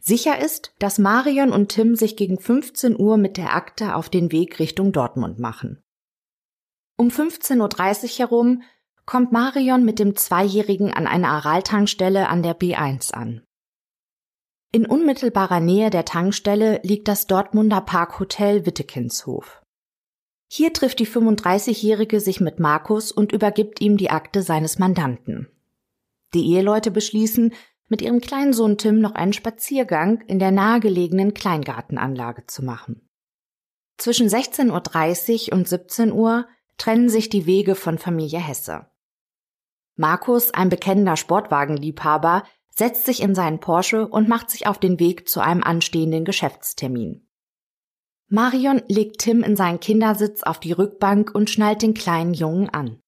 Sicher 0.00 0.38
ist, 0.38 0.72
dass 0.78 0.98
Marion 0.98 1.50
und 1.50 1.68
Tim 1.68 1.96
sich 1.96 2.16
gegen 2.16 2.38
15 2.38 2.98
Uhr 2.98 3.16
mit 3.18 3.36
der 3.36 3.54
Akte 3.54 3.94
auf 3.94 4.08
den 4.08 4.32
Weg 4.32 4.58
Richtung 4.58 4.92
Dortmund 4.92 5.38
machen. 5.38 5.82
Um 6.96 7.08
15.30 7.08 8.04
Uhr 8.04 8.18
herum 8.18 8.62
kommt 9.04 9.32
Marion 9.32 9.84
mit 9.84 9.98
dem 9.98 10.16
Zweijährigen 10.16 10.92
an 10.92 11.06
einer 11.06 11.28
Araltankstelle 11.28 12.28
an 12.28 12.42
der 12.42 12.58
B1 12.58 13.12
an. 13.12 13.42
In 14.70 14.84
unmittelbarer 14.84 15.60
Nähe 15.60 15.88
der 15.88 16.04
Tankstelle 16.04 16.80
liegt 16.82 17.08
das 17.08 17.26
Dortmunder 17.26 17.80
Parkhotel 17.80 18.66
Wittekinshof. 18.66 19.62
Hier 20.50 20.74
trifft 20.74 20.98
die 20.98 21.06
35-Jährige 21.06 22.20
sich 22.20 22.40
mit 22.40 22.60
Markus 22.60 23.10
und 23.10 23.32
übergibt 23.32 23.80
ihm 23.80 23.96
die 23.96 24.10
Akte 24.10 24.42
seines 24.42 24.78
Mandanten. 24.78 25.48
Die 26.34 26.52
Eheleute 26.52 26.90
beschließen, 26.90 27.54
mit 27.88 28.02
ihrem 28.02 28.20
kleinen 28.20 28.52
Sohn 28.52 28.76
Tim 28.76 29.00
noch 29.00 29.14
einen 29.14 29.32
Spaziergang 29.32 30.20
in 30.26 30.38
der 30.38 30.50
nahegelegenen 30.50 31.32
Kleingartenanlage 31.32 32.44
zu 32.46 32.62
machen. 32.62 33.08
Zwischen 33.96 34.28
16.30 34.28 35.48
Uhr 35.48 35.56
und 35.56 35.66
17 35.66 36.12
Uhr 36.12 36.46
trennen 36.76 37.08
sich 37.08 37.30
die 37.30 37.46
Wege 37.46 37.74
von 37.74 37.96
Familie 37.96 38.38
Hesse. 38.38 38.86
Markus, 39.96 40.52
ein 40.52 40.68
bekennender 40.68 41.16
Sportwagenliebhaber, 41.16 42.44
setzt 42.78 43.04
sich 43.04 43.20
in 43.20 43.34
seinen 43.34 43.60
Porsche 43.60 44.06
und 44.06 44.28
macht 44.28 44.50
sich 44.50 44.66
auf 44.66 44.78
den 44.78 45.00
Weg 45.00 45.28
zu 45.28 45.40
einem 45.40 45.62
anstehenden 45.62 46.24
Geschäftstermin. 46.24 47.28
Marion 48.28 48.82
legt 48.88 49.20
Tim 49.22 49.42
in 49.42 49.56
seinen 49.56 49.80
Kindersitz 49.80 50.42
auf 50.42 50.60
die 50.60 50.72
Rückbank 50.72 51.34
und 51.34 51.50
schnallt 51.50 51.82
den 51.82 51.94
kleinen 51.94 52.34
Jungen 52.34 52.68
an. 52.68 53.00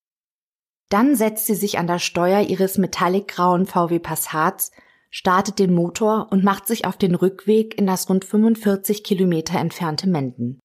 Dann 0.88 1.14
setzt 1.14 1.46
sie 1.46 1.54
sich 1.54 1.78
an 1.78 1.86
das 1.86 2.02
Steuer 2.02 2.40
ihres 2.40 2.78
metallicgrauen 2.78 3.66
VW 3.66 4.00
Passats, 4.00 4.72
startet 5.10 5.58
den 5.58 5.74
Motor 5.74 6.28
und 6.30 6.42
macht 6.42 6.66
sich 6.66 6.84
auf 6.84 6.96
den 6.96 7.14
Rückweg 7.14 7.78
in 7.78 7.86
das 7.86 8.08
rund 8.08 8.24
45 8.24 9.04
Kilometer 9.04 9.58
entfernte 9.58 10.08
Menden. 10.08 10.58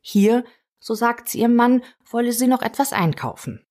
Hier, 0.00 0.44
so 0.78 0.94
sagt 0.94 1.28
sie 1.28 1.40
ihrem 1.40 1.56
Mann, 1.56 1.82
wolle 2.08 2.32
sie 2.32 2.46
noch 2.46 2.62
etwas 2.62 2.92
einkaufen. 2.92 3.65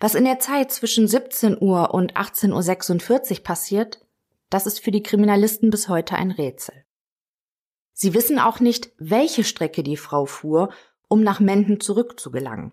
Was 0.00 0.14
in 0.14 0.24
der 0.24 0.38
Zeit 0.38 0.72
zwischen 0.72 1.08
17 1.08 1.60
Uhr 1.60 1.94
und 1.94 2.14
18.46 2.14 3.38
Uhr 3.38 3.44
passiert, 3.44 4.04
das 4.50 4.66
ist 4.66 4.80
für 4.80 4.90
die 4.90 5.02
Kriminalisten 5.02 5.70
bis 5.70 5.88
heute 5.88 6.16
ein 6.16 6.30
Rätsel. 6.30 6.84
Sie 7.92 8.12
wissen 8.12 8.38
auch 8.38 8.60
nicht, 8.60 8.92
welche 8.98 9.44
Strecke 9.44 9.82
die 9.82 9.96
Frau 9.96 10.26
fuhr, 10.26 10.72
um 11.08 11.22
nach 11.22 11.40
Menden 11.40 11.80
zurückzugelangen. 11.80 12.72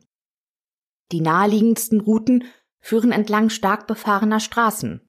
Die 1.11 1.21
naheliegendsten 1.21 2.01
Routen 2.01 2.45
führen 2.79 3.11
entlang 3.11 3.49
stark 3.49 3.85
befahrener 3.85 4.39
Straßen. 4.39 5.07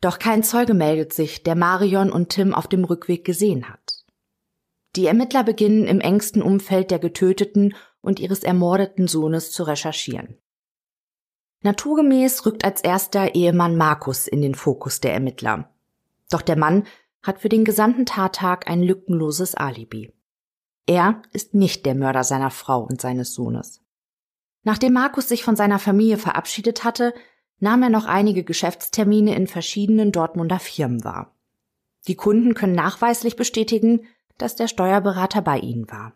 Doch 0.00 0.18
kein 0.18 0.42
Zeuge 0.42 0.74
meldet 0.74 1.12
sich, 1.12 1.42
der 1.42 1.54
Marion 1.54 2.10
und 2.10 2.30
Tim 2.30 2.54
auf 2.54 2.68
dem 2.68 2.84
Rückweg 2.84 3.24
gesehen 3.24 3.68
hat. 3.68 4.04
Die 4.96 5.06
Ermittler 5.06 5.44
beginnen 5.44 5.86
im 5.86 6.00
engsten 6.00 6.42
Umfeld 6.42 6.90
der 6.90 6.98
getöteten 6.98 7.74
und 8.00 8.18
ihres 8.18 8.42
ermordeten 8.42 9.06
Sohnes 9.06 9.52
zu 9.52 9.62
recherchieren. 9.62 10.39
Naturgemäß 11.62 12.46
rückt 12.46 12.64
als 12.64 12.80
erster 12.80 13.34
Ehemann 13.34 13.76
Markus 13.76 14.26
in 14.26 14.40
den 14.40 14.54
Fokus 14.54 15.00
der 15.00 15.12
Ermittler. 15.12 15.70
Doch 16.30 16.40
der 16.40 16.56
Mann 16.56 16.86
hat 17.22 17.40
für 17.40 17.50
den 17.50 17.66
gesamten 17.66 18.06
Tattag 18.06 18.68
ein 18.68 18.82
lückenloses 18.82 19.54
Alibi. 19.54 20.14
Er 20.86 21.20
ist 21.32 21.52
nicht 21.52 21.84
der 21.84 21.94
Mörder 21.94 22.24
seiner 22.24 22.50
Frau 22.50 22.82
und 22.82 23.00
seines 23.00 23.34
Sohnes. 23.34 23.82
Nachdem 24.62 24.94
Markus 24.94 25.28
sich 25.28 25.44
von 25.44 25.54
seiner 25.54 25.78
Familie 25.78 26.16
verabschiedet 26.16 26.82
hatte, 26.82 27.12
nahm 27.58 27.82
er 27.82 27.90
noch 27.90 28.06
einige 28.06 28.42
Geschäftstermine 28.42 29.34
in 29.34 29.46
verschiedenen 29.46 30.12
Dortmunder 30.12 30.58
Firmen 30.58 31.04
wahr. 31.04 31.36
Die 32.08 32.16
Kunden 32.16 32.54
können 32.54 32.74
nachweislich 32.74 33.36
bestätigen, 33.36 34.06
dass 34.38 34.56
der 34.56 34.68
Steuerberater 34.68 35.42
bei 35.42 35.58
ihnen 35.58 35.90
war. 35.90 36.14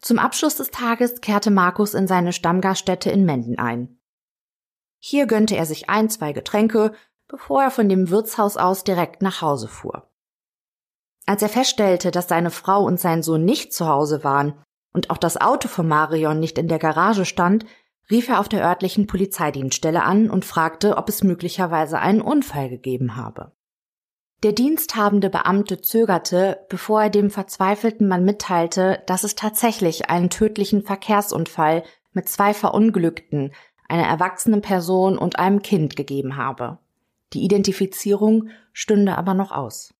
Zum 0.00 0.18
Abschluss 0.18 0.56
des 0.56 0.70
Tages 0.70 1.20
kehrte 1.20 1.50
Markus 1.50 1.92
in 1.92 2.06
seine 2.06 2.32
Stammgaststätte 2.32 3.10
in 3.10 3.26
Menden 3.26 3.58
ein. 3.58 3.99
Hier 5.00 5.26
gönnte 5.26 5.56
er 5.56 5.66
sich 5.66 5.88
ein, 5.88 6.08
zwei 6.08 6.32
Getränke, 6.32 6.92
bevor 7.26 7.62
er 7.62 7.70
von 7.70 7.88
dem 7.88 8.10
Wirtshaus 8.10 8.56
aus 8.56 8.84
direkt 8.84 9.22
nach 9.22 9.40
Hause 9.40 9.66
fuhr. 9.66 10.06
Als 11.26 11.42
er 11.42 11.48
feststellte, 11.48 12.10
dass 12.10 12.28
seine 12.28 12.50
Frau 12.50 12.84
und 12.84 13.00
sein 13.00 13.22
Sohn 13.22 13.44
nicht 13.44 13.72
zu 13.72 13.88
Hause 13.88 14.24
waren 14.24 14.54
und 14.92 15.10
auch 15.10 15.16
das 15.16 15.40
Auto 15.40 15.68
von 15.68 15.88
Marion 15.88 16.38
nicht 16.38 16.58
in 16.58 16.68
der 16.68 16.78
Garage 16.78 17.24
stand, 17.24 17.64
rief 18.10 18.28
er 18.28 18.40
auf 18.40 18.48
der 18.48 18.64
örtlichen 18.64 19.06
Polizeidienststelle 19.06 20.02
an 20.02 20.28
und 20.28 20.44
fragte, 20.44 20.96
ob 20.96 21.08
es 21.08 21.22
möglicherweise 21.22 21.98
einen 21.98 22.20
Unfall 22.20 22.68
gegeben 22.68 23.16
habe. 23.16 23.52
Der 24.42 24.52
diensthabende 24.52 25.30
Beamte 25.30 25.82
zögerte, 25.82 26.66
bevor 26.68 27.02
er 27.02 27.10
dem 27.10 27.30
verzweifelten 27.30 28.08
Mann 28.08 28.24
mitteilte, 28.24 29.02
dass 29.06 29.22
es 29.22 29.34
tatsächlich 29.34 30.08
einen 30.08 30.30
tödlichen 30.30 30.82
Verkehrsunfall 30.82 31.84
mit 32.12 32.28
zwei 32.28 32.54
Verunglückten, 32.54 33.52
einer 33.90 34.06
erwachsenen 34.06 34.62
Person 34.62 35.18
und 35.18 35.38
einem 35.38 35.62
Kind 35.62 35.96
gegeben 35.96 36.36
habe. 36.36 36.78
Die 37.32 37.42
Identifizierung 37.42 38.48
stünde 38.72 39.16
aber 39.16 39.34
noch 39.34 39.52
aus. 39.52 39.94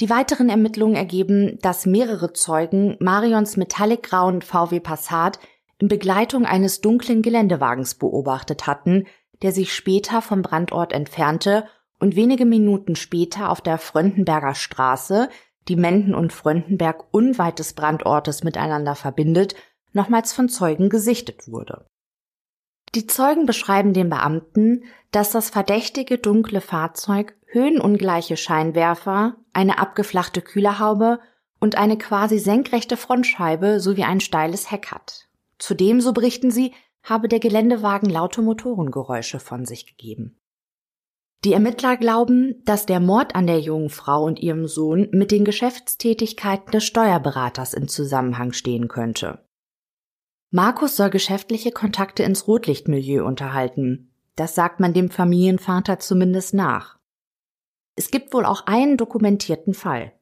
Die 0.00 0.10
weiteren 0.10 0.48
Ermittlungen 0.48 0.96
ergeben, 0.96 1.58
dass 1.62 1.86
mehrere 1.86 2.32
Zeugen 2.32 2.96
Marions 2.98 3.56
metallicgrauen 3.56 4.42
VW 4.42 4.80
Passat 4.80 5.38
in 5.78 5.88
Begleitung 5.88 6.46
eines 6.46 6.80
dunklen 6.80 7.22
Geländewagens 7.22 7.96
beobachtet 7.96 8.66
hatten, 8.66 9.06
der 9.42 9.52
sich 9.52 9.74
später 9.74 10.22
vom 10.22 10.42
Brandort 10.42 10.92
entfernte 10.92 11.66
und 11.98 12.16
wenige 12.16 12.46
Minuten 12.46 12.96
später 12.96 13.50
auf 13.50 13.60
der 13.60 13.78
Fröndenberger 13.78 14.54
Straße, 14.54 15.28
die 15.68 15.76
Menden 15.76 16.14
und 16.14 16.32
Fröndenberg 16.32 17.04
unweit 17.12 17.58
des 17.58 17.74
Brandortes 17.74 18.42
miteinander 18.42 18.94
verbindet, 18.94 19.54
nochmals 19.92 20.32
von 20.32 20.48
Zeugen 20.48 20.88
gesichtet 20.88 21.48
wurde. 21.48 21.86
Die 22.94 23.06
Zeugen 23.06 23.46
beschreiben 23.46 23.94
den 23.94 24.10
Beamten, 24.10 24.84
dass 25.12 25.30
das 25.30 25.48
verdächtige 25.48 26.18
dunkle 26.18 26.60
Fahrzeug 26.60 27.34
höhenungleiche 27.46 28.36
Scheinwerfer, 28.36 29.36
eine 29.52 29.78
abgeflachte 29.78 30.42
Kühlerhaube 30.42 31.20
und 31.58 31.76
eine 31.76 31.96
quasi 31.96 32.38
senkrechte 32.38 32.96
Frontscheibe 32.96 33.80
sowie 33.80 34.04
ein 34.04 34.20
steiles 34.20 34.70
Heck 34.70 34.90
hat. 34.90 35.28
Zudem, 35.58 36.00
so 36.00 36.12
berichten 36.12 36.50
sie, 36.50 36.74
habe 37.02 37.28
der 37.28 37.40
Geländewagen 37.40 38.10
laute 38.10 38.42
Motorengeräusche 38.42 39.40
von 39.40 39.64
sich 39.64 39.86
gegeben. 39.86 40.38
Die 41.44 41.52
Ermittler 41.52 41.96
glauben, 41.96 42.62
dass 42.64 42.86
der 42.86 43.00
Mord 43.00 43.34
an 43.34 43.46
der 43.46 43.58
jungen 43.58 43.90
Frau 43.90 44.24
und 44.24 44.38
ihrem 44.38 44.68
Sohn 44.68 45.08
mit 45.12 45.32
den 45.32 45.44
Geschäftstätigkeiten 45.44 46.70
des 46.70 46.84
Steuerberaters 46.84 47.74
in 47.74 47.88
Zusammenhang 47.88 48.52
stehen 48.52 48.86
könnte. 48.86 49.44
Markus 50.54 50.96
soll 50.96 51.08
geschäftliche 51.08 51.72
Kontakte 51.72 52.24
ins 52.24 52.46
Rotlichtmilieu 52.46 53.24
unterhalten. 53.24 54.10
Das 54.36 54.54
sagt 54.54 54.80
man 54.80 54.92
dem 54.92 55.08
Familienvater 55.08 55.98
zumindest 55.98 56.52
nach. 56.52 56.98
Es 57.96 58.10
gibt 58.10 58.34
wohl 58.34 58.44
auch 58.44 58.66
einen 58.66 58.98
dokumentierten 58.98 59.72
Fall. 59.72 60.12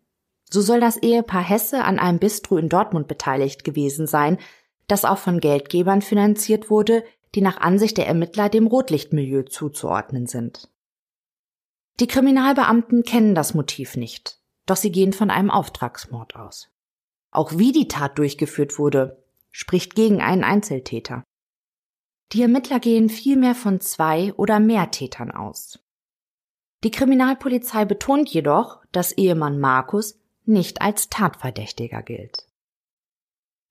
So 0.49 0.61
soll 0.61 0.79
das 0.79 0.99
Ehepaar 0.99 1.43
Hesse 1.43 1.83
an 1.83 1.99
einem 1.99 2.21
Bistro 2.21 2.59
in 2.59 2.69
Dortmund 2.69 3.09
beteiligt 3.09 3.65
gewesen 3.65 4.07
sein, 4.07 4.39
das 4.87 5.05
auch 5.05 5.19
von 5.19 5.41
Geldgebern 5.41 6.01
finanziert 6.01 6.71
wurde, 6.71 7.03
die 7.35 7.41
nach 7.41 7.59
Ansicht 7.59 7.97
der 7.97 8.07
Ermittler 8.07 8.49
dem 8.49 8.69
Rotlichtmilieu 8.69 9.43
zuzuordnen 9.43 10.29
sind. 10.29 10.69
Die 11.99 12.07
Kriminalbeamten 12.07 13.03
kennen 13.03 13.35
das 13.35 13.55
Motiv 13.55 13.97
nicht, 13.97 14.39
doch 14.67 14.77
sie 14.77 14.93
gehen 14.93 15.13
von 15.13 15.29
einem 15.29 15.51
Auftragsmord 15.51 16.37
aus. 16.37 16.69
Auch 17.33 17.59
wie 17.59 17.73
die 17.73 17.89
Tat 17.89 18.17
durchgeführt 18.17 18.79
wurde, 18.79 19.21
spricht 19.51 19.95
gegen 19.95 20.21
einen 20.21 20.45
Einzeltäter. 20.45 21.25
Die 22.33 22.43
Ermittler 22.43 22.79
gehen 22.79 23.09
vielmehr 23.09 23.55
von 23.55 23.81
zwei 23.81 24.33
oder 24.35 24.61
mehr 24.61 24.91
Tätern 24.91 25.31
aus. 25.31 25.81
Die 26.85 26.91
Kriminalpolizei 26.91 27.85
betont 27.85 28.29
jedoch, 28.31 28.83
dass 28.93 29.13
Ehemann 29.13 29.59
Markus 29.59 30.19
nicht 30.45 30.81
als 30.81 31.09
Tatverdächtiger 31.09 32.03
gilt. 32.03 32.47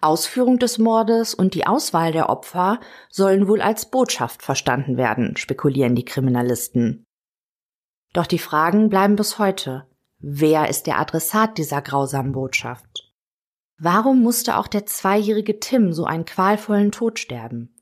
Ausführung 0.02 0.60
des 0.60 0.78
Mordes 0.78 1.34
und 1.34 1.56
die 1.56 1.68
Auswahl 1.68 2.12
der 2.12 2.30
Opfer 2.30 2.80
sollen 3.10 3.48
wohl 3.48 3.62
als 3.62 3.90
Botschaft 3.90 4.44
verstanden 4.44 4.96
werden, 4.96 5.36
spekulieren 5.36 5.96
die 5.96 6.06
Kriminalisten. 6.06 7.06
Doch 8.14 8.26
die 8.26 8.40
Fragen 8.40 8.90
bleiben 8.90 9.16
bis 9.16 9.40
heute. 9.40 9.88
Wer 10.20 10.70
ist 10.70 10.88
der 10.88 11.00
Adressat 11.00 11.58
dieser 11.58 11.82
grausamen 11.82 12.32
Botschaft? 12.32 13.09
Warum 13.82 14.22
musste 14.22 14.58
auch 14.58 14.68
der 14.68 14.86
zweijährige 14.86 15.62
Tim 15.62 15.94
so 15.94 16.04
einen 16.04 16.26
qualvollen 16.26 16.92
Tod 16.92 17.18
sterben? 17.18 17.74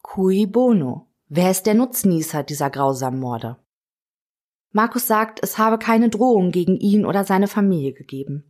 Cui 0.00 0.46
bono? 0.46 1.08
Wer 1.28 1.50
ist 1.50 1.66
der 1.66 1.74
Nutznießer 1.74 2.44
dieser 2.44 2.70
grausamen 2.70 3.18
Morde? 3.18 3.56
Markus 4.70 5.08
sagt, 5.08 5.40
es 5.42 5.58
habe 5.58 5.78
keine 5.78 6.08
Drohung 6.08 6.52
gegen 6.52 6.76
ihn 6.76 7.04
oder 7.04 7.24
seine 7.24 7.48
Familie 7.48 7.92
gegeben. 7.92 8.44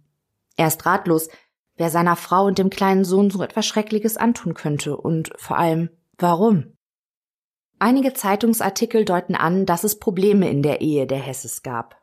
Er 0.57 0.67
ist 0.67 0.85
ratlos, 0.85 1.31
wer 1.77 1.89
seiner 1.89 2.17
Frau 2.17 2.45
und 2.45 2.59
dem 2.59 2.69
kleinen 2.69 3.07
Sohn 3.07 3.31
so 3.31 3.43
etwas 3.43 3.65
Schreckliches 3.65 4.19
antun 4.19 4.53
könnte 4.53 4.99
und 4.99 5.33
vor 5.37 5.57
allem, 5.57 5.89
warum? 6.19 6.77
Einige 7.79 8.13
Zeitungsartikel 8.13 9.07
deuten 9.07 9.37
an, 9.37 9.65
dass 9.65 9.85
es 9.85 9.99
Probleme 9.99 10.51
in 10.51 10.63
der 10.63 10.83
Ehe 10.83 11.07
der 11.07 11.19
Hesses 11.19 11.63
gab. 11.63 11.97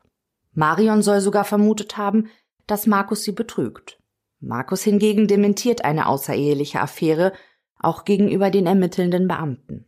Marion 0.54 1.02
soll 1.02 1.20
sogar 1.20 1.44
vermutet 1.44 1.96
haben, 1.96 2.30
dass 2.66 2.88
Markus 2.88 3.22
sie 3.22 3.32
betrügt. 3.32 4.01
Markus 4.42 4.82
hingegen 4.82 5.28
dementiert 5.28 5.84
eine 5.84 6.08
außereheliche 6.08 6.80
Affäre, 6.80 7.32
auch 7.78 8.04
gegenüber 8.04 8.50
den 8.50 8.66
ermittelnden 8.66 9.28
Beamten. 9.28 9.86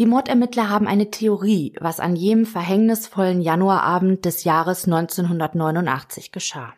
Die 0.00 0.06
Mordermittler 0.06 0.68
haben 0.68 0.88
eine 0.88 1.10
Theorie, 1.10 1.76
was 1.80 2.00
an 2.00 2.16
jenem 2.16 2.46
verhängnisvollen 2.46 3.40
Januarabend 3.40 4.24
des 4.24 4.42
Jahres 4.42 4.86
1989 4.86 6.32
geschah. 6.32 6.74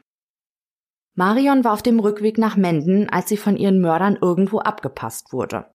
Marion 1.15 1.65
war 1.65 1.73
auf 1.73 1.83
dem 1.83 1.99
Rückweg 1.99 2.37
nach 2.37 2.57
Menden, 2.57 3.09
als 3.09 3.31
sie 3.31 3.39
von 3.39 3.57
ihren 3.57 3.81
Mördern 3.81 4.19
irgendwo 4.21 4.59
abgepasst 4.59 5.33
wurde. 5.33 5.73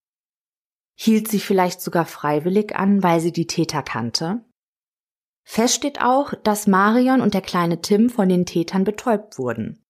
Hielt 0.94 1.26
sie 1.26 1.40
vielleicht 1.40 1.80
sogar 1.80 2.06
freiwillig 2.06 2.76
an, 2.76 3.02
weil 3.02 3.18
sie 3.18 3.32
die 3.32 3.48
Täter 3.48 3.82
kannte? 3.82 4.44
Fest 5.42 5.74
steht 5.74 6.00
auch, 6.00 6.34
dass 6.44 6.68
Marion 6.68 7.20
und 7.20 7.34
der 7.34 7.40
kleine 7.40 7.80
Tim 7.80 8.08
von 8.08 8.28
den 8.28 8.46
Tätern 8.46 8.84
betäubt 8.84 9.36
wurden. 9.36 9.81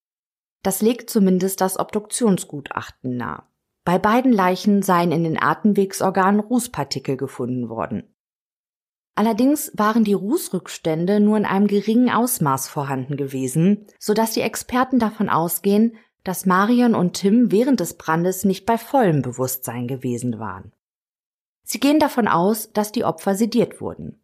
Das 0.63 0.81
legt 0.81 1.11
zumindest 1.11 1.61
das 1.61 1.79
Obduktionsgutachten 1.79 3.17
nahe. 3.17 3.43
Bei 3.85 3.99
beiden 3.99 4.33
Leichen 4.33 4.83
seien 4.83 5.11
in 5.11 5.25
den 5.25 5.43
Atemwegsorganen 5.43 6.41
Rußpartikel 6.41 7.17
gefunden 7.17 7.69
worden. 7.69 8.15
Allerdings 9.15 9.73
waren 9.75 10.05
die 10.05 10.15
Rußrückstände 10.15 11.21
nur 11.21 11.37
in 11.37 11.45
einem 11.45 11.67
geringen 11.67 12.11
Ausmaß 12.11 12.69
vorhanden 12.69 13.17
gewesen, 13.17 13.87
so 13.99 14.15
dass 14.15 14.33
die 14.33 14.41
Experten 14.41 14.99
davon 14.99 15.29
ausgehen, 15.29 15.97
dass 16.25 16.47
Marion 16.47 16.95
und 16.95 17.15
Tim 17.15 17.51
während 17.51 17.81
des 17.81 17.95
Brandes 17.95 18.45
nicht 18.45 18.65
bei 18.65 18.79
vollem 18.79 19.23
Bewusstsein 19.23 19.89
gewesen 19.89 20.39
waren. 20.39 20.73
Sie 21.65 21.81
gehen 21.81 21.99
davon 21.99 22.29
aus, 22.29 22.73
dass 22.73 22.93
die 22.93 23.05
Opfer 23.05 23.35
sediert 23.35 23.81
wurden. 23.81 24.21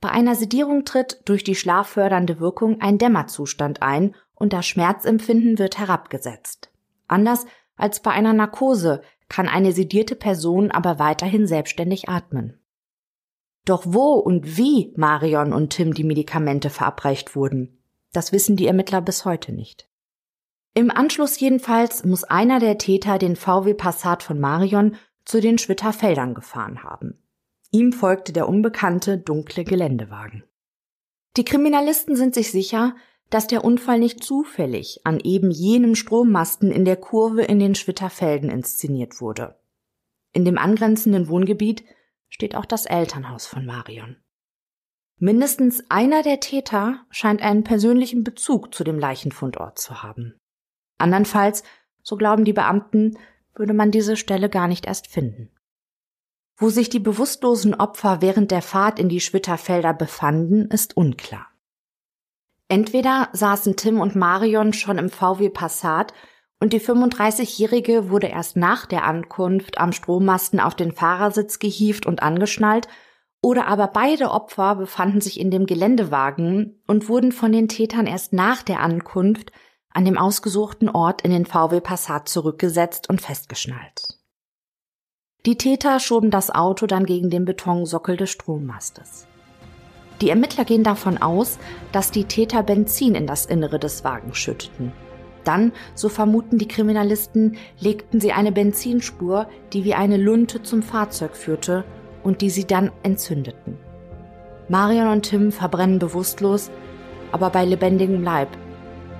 Bei 0.00 0.10
einer 0.10 0.34
Sedierung 0.34 0.84
tritt 0.84 1.22
durch 1.24 1.42
die 1.42 1.54
schlaffördernde 1.54 2.38
Wirkung 2.38 2.80
ein 2.80 2.98
Dämmerzustand 2.98 3.82
ein 3.82 4.14
und 4.36 4.52
das 4.52 4.66
Schmerzempfinden 4.66 5.58
wird 5.58 5.78
herabgesetzt. 5.78 6.70
Anders 7.08 7.46
als 7.74 8.00
bei 8.00 8.12
einer 8.12 8.32
Narkose 8.32 9.02
kann 9.28 9.48
eine 9.48 9.72
sedierte 9.72 10.14
Person 10.14 10.70
aber 10.70 11.00
weiterhin 11.00 11.46
selbstständig 11.46 12.08
atmen. 12.08 12.60
Doch 13.64 13.82
wo 13.84 14.12
und 14.12 14.56
wie 14.56 14.94
Marion 14.96 15.52
und 15.52 15.70
Tim 15.70 15.92
die 15.92 16.04
Medikamente 16.04 16.70
verabreicht 16.70 17.34
wurden, 17.34 17.82
das 18.12 18.32
wissen 18.32 18.56
die 18.56 18.66
Ermittler 18.66 19.02
bis 19.02 19.24
heute 19.24 19.52
nicht. 19.52 19.88
Im 20.74 20.90
Anschluss 20.90 21.40
jedenfalls 21.40 22.04
muss 22.04 22.22
einer 22.22 22.60
der 22.60 22.78
Täter 22.78 23.18
den 23.18 23.34
VW 23.34 23.74
Passat 23.74 24.22
von 24.22 24.38
Marion 24.38 24.96
zu 25.24 25.40
den 25.40 25.58
Schwitter 25.58 25.92
Feldern 25.92 26.34
gefahren 26.34 26.84
haben. 26.84 27.22
Ihm 27.72 27.92
folgte 27.92 28.32
der 28.32 28.48
unbekannte 28.48 29.18
dunkle 29.18 29.64
Geländewagen. 29.64 30.44
Die 31.36 31.44
Kriminalisten 31.44 32.14
sind 32.14 32.34
sich 32.34 32.52
sicher, 32.52 32.94
dass 33.30 33.46
der 33.46 33.64
Unfall 33.64 33.98
nicht 33.98 34.22
zufällig 34.22 35.00
an 35.04 35.20
eben 35.20 35.50
jenem 35.50 35.94
Strommasten 35.94 36.70
in 36.70 36.84
der 36.84 36.96
Kurve 36.96 37.42
in 37.42 37.58
den 37.58 37.74
Schwitterfelden 37.74 38.50
inszeniert 38.50 39.20
wurde. 39.20 39.58
In 40.32 40.44
dem 40.44 40.58
angrenzenden 40.58 41.28
Wohngebiet 41.28 41.84
steht 42.28 42.54
auch 42.54 42.66
das 42.66 42.86
Elternhaus 42.86 43.46
von 43.46 43.64
Marion. 43.64 44.16
Mindestens 45.18 45.82
einer 45.88 46.22
der 46.22 46.40
Täter 46.40 47.06
scheint 47.10 47.40
einen 47.40 47.64
persönlichen 47.64 48.22
Bezug 48.22 48.74
zu 48.74 48.84
dem 48.84 48.98
Leichenfundort 48.98 49.78
zu 49.78 50.02
haben. 50.02 50.38
Andernfalls, 50.98 51.62
so 52.02 52.16
glauben 52.16 52.44
die 52.44 52.52
Beamten, 52.52 53.18
würde 53.54 53.72
man 53.72 53.90
diese 53.90 54.16
Stelle 54.16 54.50
gar 54.50 54.68
nicht 54.68 54.86
erst 54.86 55.06
finden. 55.06 55.50
Wo 56.56 56.68
sich 56.68 56.90
die 56.90 57.00
bewusstlosen 57.00 57.74
Opfer 57.74 58.20
während 58.20 58.50
der 58.50 58.62
Fahrt 58.62 58.98
in 58.98 59.08
die 59.08 59.20
Schwitterfelder 59.20 59.94
befanden, 59.94 60.66
ist 60.66 60.96
unklar. 60.96 61.46
Entweder 62.68 63.28
saßen 63.32 63.76
Tim 63.76 64.00
und 64.00 64.16
Marion 64.16 64.72
schon 64.72 64.98
im 64.98 65.10
VW 65.10 65.50
Passat 65.50 66.12
und 66.58 66.72
die 66.72 66.80
35-Jährige 66.80 68.10
wurde 68.10 68.28
erst 68.28 68.56
nach 68.56 68.86
der 68.86 69.04
Ankunft 69.04 69.78
am 69.78 69.92
Strommasten 69.92 70.58
auf 70.58 70.74
den 70.74 70.92
Fahrersitz 70.92 71.58
gehievt 71.58 72.06
und 72.06 72.22
angeschnallt, 72.22 72.88
oder 73.42 73.66
aber 73.68 73.88
beide 73.88 74.30
Opfer 74.30 74.74
befanden 74.76 75.20
sich 75.20 75.38
in 75.38 75.50
dem 75.50 75.66
Geländewagen 75.66 76.82
und 76.86 77.08
wurden 77.08 77.30
von 77.30 77.52
den 77.52 77.68
Tätern 77.68 78.06
erst 78.06 78.32
nach 78.32 78.62
der 78.62 78.80
Ankunft 78.80 79.52
an 79.90 80.04
dem 80.04 80.18
ausgesuchten 80.18 80.88
Ort 80.88 81.22
in 81.22 81.30
den 81.30 81.46
VW 81.46 81.80
Passat 81.80 82.28
zurückgesetzt 82.28 83.08
und 83.08 83.20
festgeschnallt. 83.20 84.18
Die 85.44 85.56
Täter 85.56 86.00
schoben 86.00 86.30
das 86.30 86.50
Auto 86.50 86.86
dann 86.86 87.06
gegen 87.06 87.30
den 87.30 87.44
Betonsockel 87.44 88.16
des 88.16 88.30
Strommastes. 88.30 89.28
Die 90.20 90.30
Ermittler 90.30 90.64
gehen 90.64 90.82
davon 90.82 91.18
aus, 91.18 91.58
dass 91.92 92.10
die 92.10 92.24
Täter 92.24 92.62
Benzin 92.62 93.14
in 93.14 93.26
das 93.26 93.46
Innere 93.46 93.78
des 93.78 94.02
Wagens 94.04 94.38
schütteten. 94.38 94.92
Dann, 95.44 95.72
so 95.94 96.08
vermuten 96.08 96.58
die 96.58 96.66
Kriminalisten, 96.66 97.56
legten 97.78 98.20
sie 98.20 98.32
eine 98.32 98.50
Benzinspur, 98.50 99.46
die 99.72 99.84
wie 99.84 99.94
eine 99.94 100.16
Lunte 100.16 100.62
zum 100.62 100.82
Fahrzeug 100.82 101.36
führte 101.36 101.84
und 102.24 102.40
die 102.40 102.50
sie 102.50 102.66
dann 102.66 102.90
entzündeten. 103.02 103.78
Marion 104.68 105.08
und 105.08 105.22
Tim 105.22 105.52
verbrennen 105.52 106.00
bewusstlos, 106.00 106.70
aber 107.30 107.50
bei 107.50 107.64
lebendigem 107.64 108.24
Leib, 108.24 108.48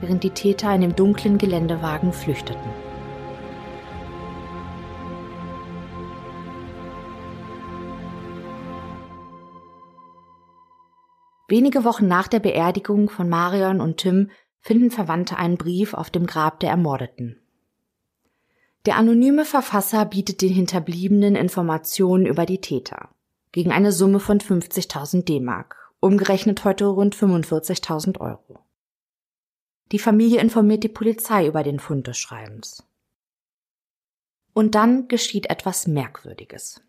während 0.00 0.24
die 0.24 0.30
Täter 0.30 0.74
in 0.74 0.80
dem 0.80 0.96
dunklen 0.96 1.38
Geländewagen 1.38 2.12
flüchteten. 2.12 2.86
Wenige 11.48 11.85
Wochen 11.85 12.09
nach 12.09 12.28
der 12.28 12.40
Beerdigung 12.40 13.09
von 13.09 13.28
Marion 13.28 13.80
und 13.80 13.98
Tim 13.98 14.30
finden 14.61 14.90
Verwandte 14.90 15.37
einen 15.37 15.56
Brief 15.56 15.94
auf 15.94 16.11
dem 16.11 16.26
Grab 16.26 16.61
der 16.61 16.70
Ermordeten. 16.70 17.40
Der 18.85 18.96
anonyme 18.96 19.44
Verfasser 19.44 20.04
bietet 20.04 20.42
den 20.42 20.52
Hinterbliebenen 20.52 21.37
Informationen 21.37 22.26
über 22.26 22.46
die 22.46 22.61
Täter 22.61 23.11
gegen 23.52 23.72
eine 23.72 23.90
Summe 23.90 24.20
von 24.20 24.38
50.000 24.38 25.24
D-Mark, 25.24 25.92
umgerechnet 26.00 26.64
heute 26.64 26.87
rund 26.87 27.16
45.000 27.16 28.20
Euro. 28.20 28.59
Die 29.92 29.98
Familie 29.98 30.40
informiert 30.40 30.85
die 30.85 30.88
Polizei 30.88 31.46
über 31.46 31.62
den 31.62 31.78
Fund 31.78 32.06
des 32.06 32.18
Schreibens. 32.18 32.85
Und 34.52 34.74
dann 34.74 35.09
geschieht 35.09 35.48
etwas 35.48 35.87
Merkwürdiges. 35.87 36.82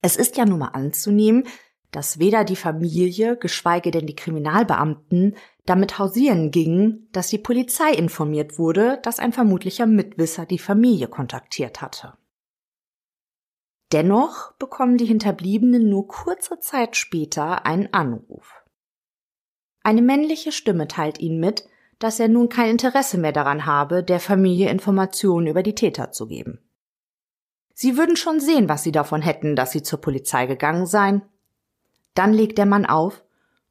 Es 0.00 0.16
ist 0.16 0.36
ja 0.36 0.46
nun 0.46 0.60
mal 0.60 0.68
anzunehmen, 0.68 1.46
dass 1.90 2.18
weder 2.18 2.44
die 2.44 2.56
Familie, 2.56 3.36
geschweige 3.36 3.90
denn 3.90 4.06
die 4.06 4.16
Kriminalbeamten 4.16 5.36
damit 5.64 5.98
hausieren 5.98 6.50
gingen, 6.50 7.08
dass 7.12 7.28
die 7.28 7.38
Polizei 7.38 7.92
informiert 7.92 8.58
wurde, 8.58 8.98
dass 9.02 9.18
ein 9.18 9.32
vermutlicher 9.32 9.86
Mitwisser 9.86 10.46
die 10.46 10.58
Familie 10.58 11.08
kontaktiert 11.08 11.80
hatte. 11.80 12.14
Dennoch 13.92 14.52
bekommen 14.58 14.98
die 14.98 15.06
Hinterbliebenen 15.06 15.88
nur 15.88 16.08
kurze 16.08 16.60
Zeit 16.60 16.96
später 16.96 17.64
einen 17.64 17.92
Anruf. 17.92 18.62
Eine 19.82 20.02
männliche 20.02 20.52
Stimme 20.52 20.88
teilt 20.88 21.18
ihnen 21.20 21.40
mit, 21.40 21.66
dass 21.98 22.20
er 22.20 22.28
nun 22.28 22.50
kein 22.50 22.70
Interesse 22.70 23.16
mehr 23.16 23.32
daran 23.32 23.64
habe, 23.64 24.04
der 24.04 24.20
Familie 24.20 24.68
Informationen 24.68 25.46
über 25.46 25.62
die 25.62 25.74
Täter 25.74 26.12
zu 26.12 26.26
geben. 26.26 26.60
Sie 27.72 27.96
würden 27.96 28.16
schon 28.16 28.40
sehen, 28.40 28.68
was 28.68 28.82
sie 28.82 28.92
davon 28.92 29.22
hätten, 29.22 29.56
dass 29.56 29.72
sie 29.72 29.82
zur 29.82 30.00
Polizei 30.00 30.46
gegangen 30.46 30.86
seien 30.86 31.22
dann 32.14 32.32
legt 32.32 32.58
der 32.58 32.66
Mann 32.66 32.86
auf 32.86 33.22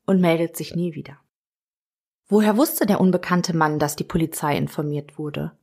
und 0.05 0.21
meldet 0.21 0.55
sich 0.57 0.75
nie 0.75 0.95
wieder. 0.95 1.17
Woher 2.27 2.57
wusste 2.57 2.85
der 2.85 2.99
unbekannte 2.99 3.55
Mann, 3.55 3.79
dass 3.79 3.95
die 3.95 4.03
Polizei 4.03 4.57
informiert 4.57 5.17
wurde? 5.17 5.53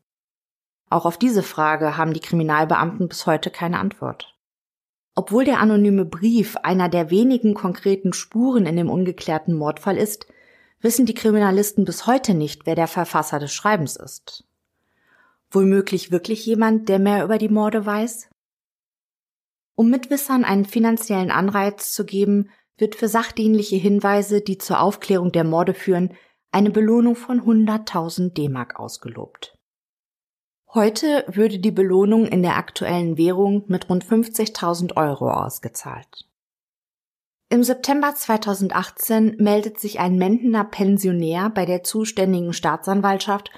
Auch 0.88 1.06
auf 1.06 1.18
diese 1.18 1.42
Frage 1.42 1.96
haben 1.96 2.12
die 2.12 2.20
Kriminalbeamten 2.20 3.08
bis 3.08 3.26
heute 3.26 3.50
keine 3.50 3.78
Antwort. 3.78 4.34
Obwohl 5.14 5.44
der 5.44 5.60
anonyme 5.60 6.04
Brief 6.04 6.56
einer 6.56 6.88
der 6.88 7.10
wenigen 7.10 7.54
konkreten 7.54 8.12
Spuren 8.12 8.66
in 8.66 8.76
dem 8.76 8.90
ungeklärten 8.90 9.54
Mordfall 9.54 9.96
ist, 9.96 10.26
wissen 10.80 11.06
die 11.06 11.14
Kriminalisten 11.14 11.84
bis 11.84 12.06
heute 12.06 12.34
nicht, 12.34 12.66
wer 12.66 12.74
der 12.74 12.88
Verfasser 12.88 13.38
des 13.38 13.52
Schreibens 13.52 13.96
ist. 13.96 14.44
Womöglich 15.50 16.10
wirklich 16.10 16.44
jemand, 16.46 16.88
der 16.88 16.98
mehr 16.98 17.24
über 17.24 17.38
die 17.38 17.48
Morde 17.48 17.86
weiß? 17.86 18.28
Um 19.76 19.90
Mitwissern 19.90 20.44
einen 20.44 20.64
finanziellen 20.64 21.30
Anreiz 21.30 21.92
zu 21.92 22.04
geben, 22.04 22.50
wird 22.76 22.94
für 22.94 23.08
sachdienliche 23.08 23.76
Hinweise, 23.76 24.40
die 24.40 24.58
zur 24.58 24.80
Aufklärung 24.80 25.32
der 25.32 25.44
Morde 25.44 25.74
führen, 25.74 26.14
eine 26.50 26.70
Belohnung 26.70 27.16
von 27.16 27.40
100.000 27.40 28.34
D-Mark 28.34 28.78
ausgelobt. 28.78 29.58
Heute 30.72 31.24
würde 31.28 31.60
die 31.60 31.70
Belohnung 31.70 32.26
in 32.26 32.42
der 32.42 32.56
aktuellen 32.56 33.16
Währung 33.16 33.64
mit 33.68 33.88
rund 33.88 34.04
50.000 34.04 34.96
Euro 34.96 35.30
ausgezahlt. 35.30 36.26
Im 37.48 37.62
September 37.62 38.14
2018 38.14 39.36
meldet 39.38 39.78
sich 39.78 40.00
ein 40.00 40.16
Mendener 40.16 40.64
Pensionär 40.64 41.50
bei 41.50 41.66
der 41.66 41.84
zuständigen 41.84 42.52
Staatsanwaltschaft 42.52 43.50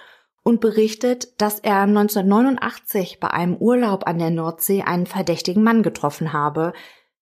und 0.43 0.61
berichtet, 0.61 1.41
dass 1.41 1.61
er 1.61 1.81
1989 1.83 3.19
bei 3.21 3.31
einem 3.31 3.57
Urlaub 3.57 4.07
an 4.07 4.19
der 4.19 4.31
Nordsee 4.31 4.83
einen 4.83 5.07
verdächtigen 5.07 5.63
Mann 5.63 5.83
getroffen 5.83 6.33
habe, 6.35 6.75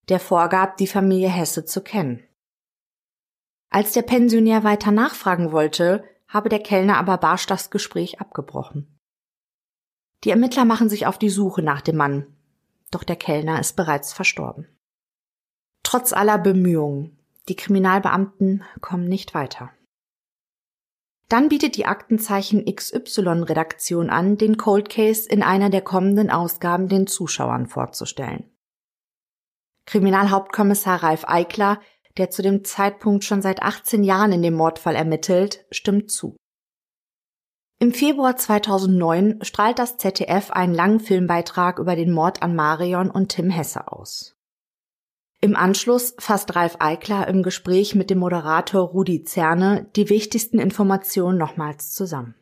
der 0.09 0.19
vorgab, 0.19 0.77
die 0.77 0.87
Familie 0.87 1.29
Hesse 1.29 1.65
zu 1.65 1.81
kennen. 1.81 2.23
Als 3.69 3.93
der 3.93 4.03
Pensionär 4.03 4.63
weiter 4.63 4.91
nachfragen 4.91 5.51
wollte, 5.51 6.03
habe 6.27 6.49
der 6.49 6.59
Kellner 6.59 6.97
aber 6.97 7.17
barsch 7.17 7.45
das 7.45 7.69
Gespräch 7.69 8.19
abgebrochen. 8.19 8.87
Die 10.23 10.29
Ermittler 10.29 10.65
machen 10.65 10.89
sich 10.89 11.07
auf 11.07 11.17
die 11.17 11.29
Suche 11.29 11.61
nach 11.61 11.81
dem 11.81 11.97
Mann, 11.97 12.25
doch 12.91 13.03
der 13.03 13.15
Kellner 13.15 13.59
ist 13.59 13.75
bereits 13.75 14.13
verstorben. 14.13 14.67
Trotz 15.83 16.13
aller 16.13 16.37
Bemühungen, 16.37 17.19
die 17.47 17.55
Kriminalbeamten 17.55 18.63
kommen 18.81 19.07
nicht 19.07 19.33
weiter. 19.33 19.71
Dann 21.29 21.49
bietet 21.49 21.75
die 21.75 21.85
Aktenzeichen 21.85 22.65
XY-Redaktion 22.65 24.09
an, 24.09 24.37
den 24.37 24.57
Cold 24.57 24.89
Case 24.89 25.27
in 25.27 25.43
einer 25.43 25.69
der 25.69 25.81
kommenden 25.81 26.29
Ausgaben 26.29 26.87
den 26.87 27.07
Zuschauern 27.07 27.67
vorzustellen. 27.67 28.54
Kriminalhauptkommissar 29.85 31.03
Ralf 31.03 31.25
Eickler, 31.27 31.79
der 32.17 32.29
zu 32.29 32.41
dem 32.41 32.63
Zeitpunkt 32.63 33.23
schon 33.23 33.41
seit 33.41 33.61
18 33.61 34.03
Jahren 34.03 34.31
in 34.31 34.41
dem 34.41 34.53
Mordfall 34.53 34.95
ermittelt, 34.95 35.65
stimmt 35.71 36.11
zu. 36.11 36.35
Im 37.77 37.93
Februar 37.93 38.37
2009 38.37 39.39
strahlt 39.43 39.79
das 39.79 39.97
ZDF 39.97 40.49
einen 40.51 40.73
langen 40.73 41.01
Filmbeitrag 41.01 41.77
über 41.77 41.95
den 41.95 42.11
Mord 42.11 42.41
an 42.41 42.55
Marion 42.55 43.11
und 43.11 43.29
Tim 43.29 43.49
Hesse 43.49 43.91
aus. 43.91 44.35
Im 45.41 45.57
Anschluss 45.57 46.15
fasst 46.17 46.55
Ralf 46.55 46.77
Eickler 46.79 47.27
im 47.27 47.43
Gespräch 47.43 47.93
mit 47.93 48.09
dem 48.09 48.17
Moderator 48.19 48.81
Rudi 48.81 49.25
Zerne 49.25 49.89
die 49.95 50.09
wichtigsten 50.09 50.57
Informationen 50.57 51.37
nochmals 51.37 51.91
zusammen. 51.91 52.35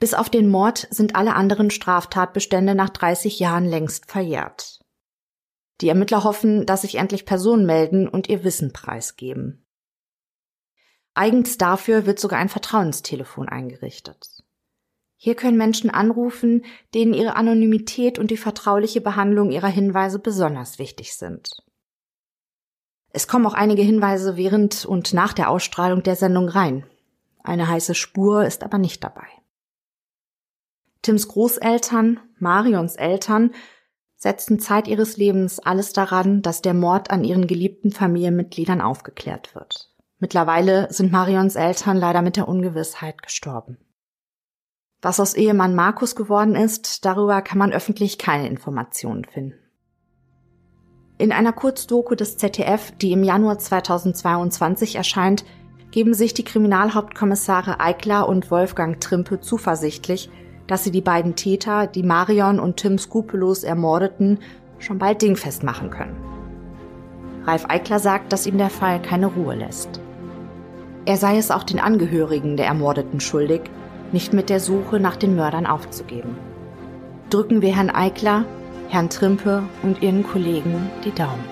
Bis 0.00 0.14
auf 0.14 0.28
den 0.28 0.48
Mord 0.48 0.88
sind 0.90 1.14
alle 1.14 1.34
anderen 1.34 1.70
Straftatbestände 1.70 2.74
nach 2.74 2.90
30 2.90 3.38
Jahren 3.38 3.64
längst 3.64 4.10
verjährt. 4.10 4.81
Die 5.82 5.88
Ermittler 5.88 6.22
hoffen, 6.22 6.64
dass 6.64 6.82
sich 6.82 6.94
endlich 6.94 7.26
Personen 7.26 7.66
melden 7.66 8.08
und 8.08 8.28
ihr 8.28 8.44
Wissen 8.44 8.72
preisgeben. 8.72 9.66
Eigens 11.14 11.58
dafür 11.58 12.06
wird 12.06 12.20
sogar 12.20 12.38
ein 12.38 12.48
Vertrauenstelefon 12.48 13.48
eingerichtet. 13.48 14.44
Hier 15.16 15.34
können 15.34 15.56
Menschen 15.56 15.90
anrufen, 15.90 16.64
denen 16.94 17.14
ihre 17.14 17.36
Anonymität 17.36 18.18
und 18.18 18.30
die 18.30 18.36
vertrauliche 18.36 19.00
Behandlung 19.00 19.50
ihrer 19.50 19.68
Hinweise 19.68 20.20
besonders 20.20 20.78
wichtig 20.78 21.16
sind. 21.16 21.50
Es 23.10 23.28
kommen 23.28 23.46
auch 23.46 23.54
einige 23.54 23.82
Hinweise 23.82 24.36
während 24.36 24.86
und 24.86 25.12
nach 25.12 25.32
der 25.32 25.50
Ausstrahlung 25.50 26.02
der 26.02 26.16
Sendung 26.16 26.48
rein. 26.48 26.86
Eine 27.42 27.68
heiße 27.68 27.94
Spur 27.94 28.46
ist 28.46 28.62
aber 28.62 28.78
nicht 28.78 29.04
dabei. 29.04 29.26
Tims 31.02 31.26
Großeltern, 31.26 32.20
Marions 32.38 32.94
Eltern 32.94 33.52
setzten 34.22 34.60
Zeit 34.60 34.86
ihres 34.86 35.16
Lebens 35.16 35.58
alles 35.58 35.92
daran, 35.92 36.42
dass 36.42 36.62
der 36.62 36.74
Mord 36.74 37.10
an 37.10 37.24
ihren 37.24 37.48
geliebten 37.48 37.90
Familienmitgliedern 37.90 38.80
aufgeklärt 38.80 39.56
wird. 39.56 39.90
Mittlerweile 40.20 40.86
sind 40.92 41.10
Marions 41.10 41.56
Eltern 41.56 41.96
leider 41.96 42.22
mit 42.22 42.36
der 42.36 42.46
Ungewissheit 42.46 43.20
gestorben. 43.20 43.78
Was 45.00 45.18
aus 45.18 45.34
Ehemann 45.34 45.74
Markus 45.74 46.14
geworden 46.14 46.54
ist, 46.54 47.04
darüber 47.04 47.42
kann 47.42 47.58
man 47.58 47.72
öffentlich 47.72 48.16
keine 48.16 48.46
Informationen 48.46 49.24
finden. 49.24 49.58
In 51.18 51.32
einer 51.32 51.52
Kurzdoku 51.52 52.14
des 52.14 52.36
ZDF, 52.36 52.92
die 52.92 53.10
im 53.10 53.24
Januar 53.24 53.58
2022 53.58 54.94
erscheint, 54.94 55.44
geben 55.90 56.14
sich 56.14 56.32
die 56.32 56.44
Kriminalhauptkommissare 56.44 57.80
Eickler 57.80 58.28
und 58.28 58.52
Wolfgang 58.52 59.00
Trimpe 59.00 59.40
zuversichtlich, 59.40 60.30
dass 60.66 60.84
sie 60.84 60.90
die 60.90 61.00
beiden 61.00 61.36
Täter, 61.36 61.86
die 61.86 62.02
Marion 62.02 62.60
und 62.60 62.76
Tim 62.76 62.98
skrupellos 62.98 63.64
ermordeten, 63.64 64.38
schon 64.78 64.98
bald 64.98 65.22
dingfest 65.22 65.62
machen 65.62 65.90
können. 65.90 66.16
Ralf 67.44 67.64
Eickler 67.68 67.98
sagt, 67.98 68.32
dass 68.32 68.46
ihm 68.46 68.58
der 68.58 68.70
Fall 68.70 69.02
keine 69.02 69.26
Ruhe 69.26 69.54
lässt. 69.54 70.00
Er 71.04 71.16
sei 71.16 71.36
es 71.36 71.50
auch 71.50 71.64
den 71.64 71.80
Angehörigen 71.80 72.56
der 72.56 72.66
Ermordeten 72.66 73.18
schuldig, 73.18 73.62
nicht 74.12 74.32
mit 74.32 74.50
der 74.50 74.60
Suche 74.60 75.00
nach 75.00 75.16
den 75.16 75.34
Mördern 75.34 75.66
aufzugeben. 75.66 76.36
Drücken 77.30 77.62
wir 77.62 77.74
Herrn 77.74 77.90
Eickler, 77.90 78.44
Herrn 78.88 79.10
Trimpe 79.10 79.62
und 79.82 80.02
Ihren 80.02 80.22
Kollegen 80.22 80.90
die 81.04 81.12
Daumen. 81.12 81.51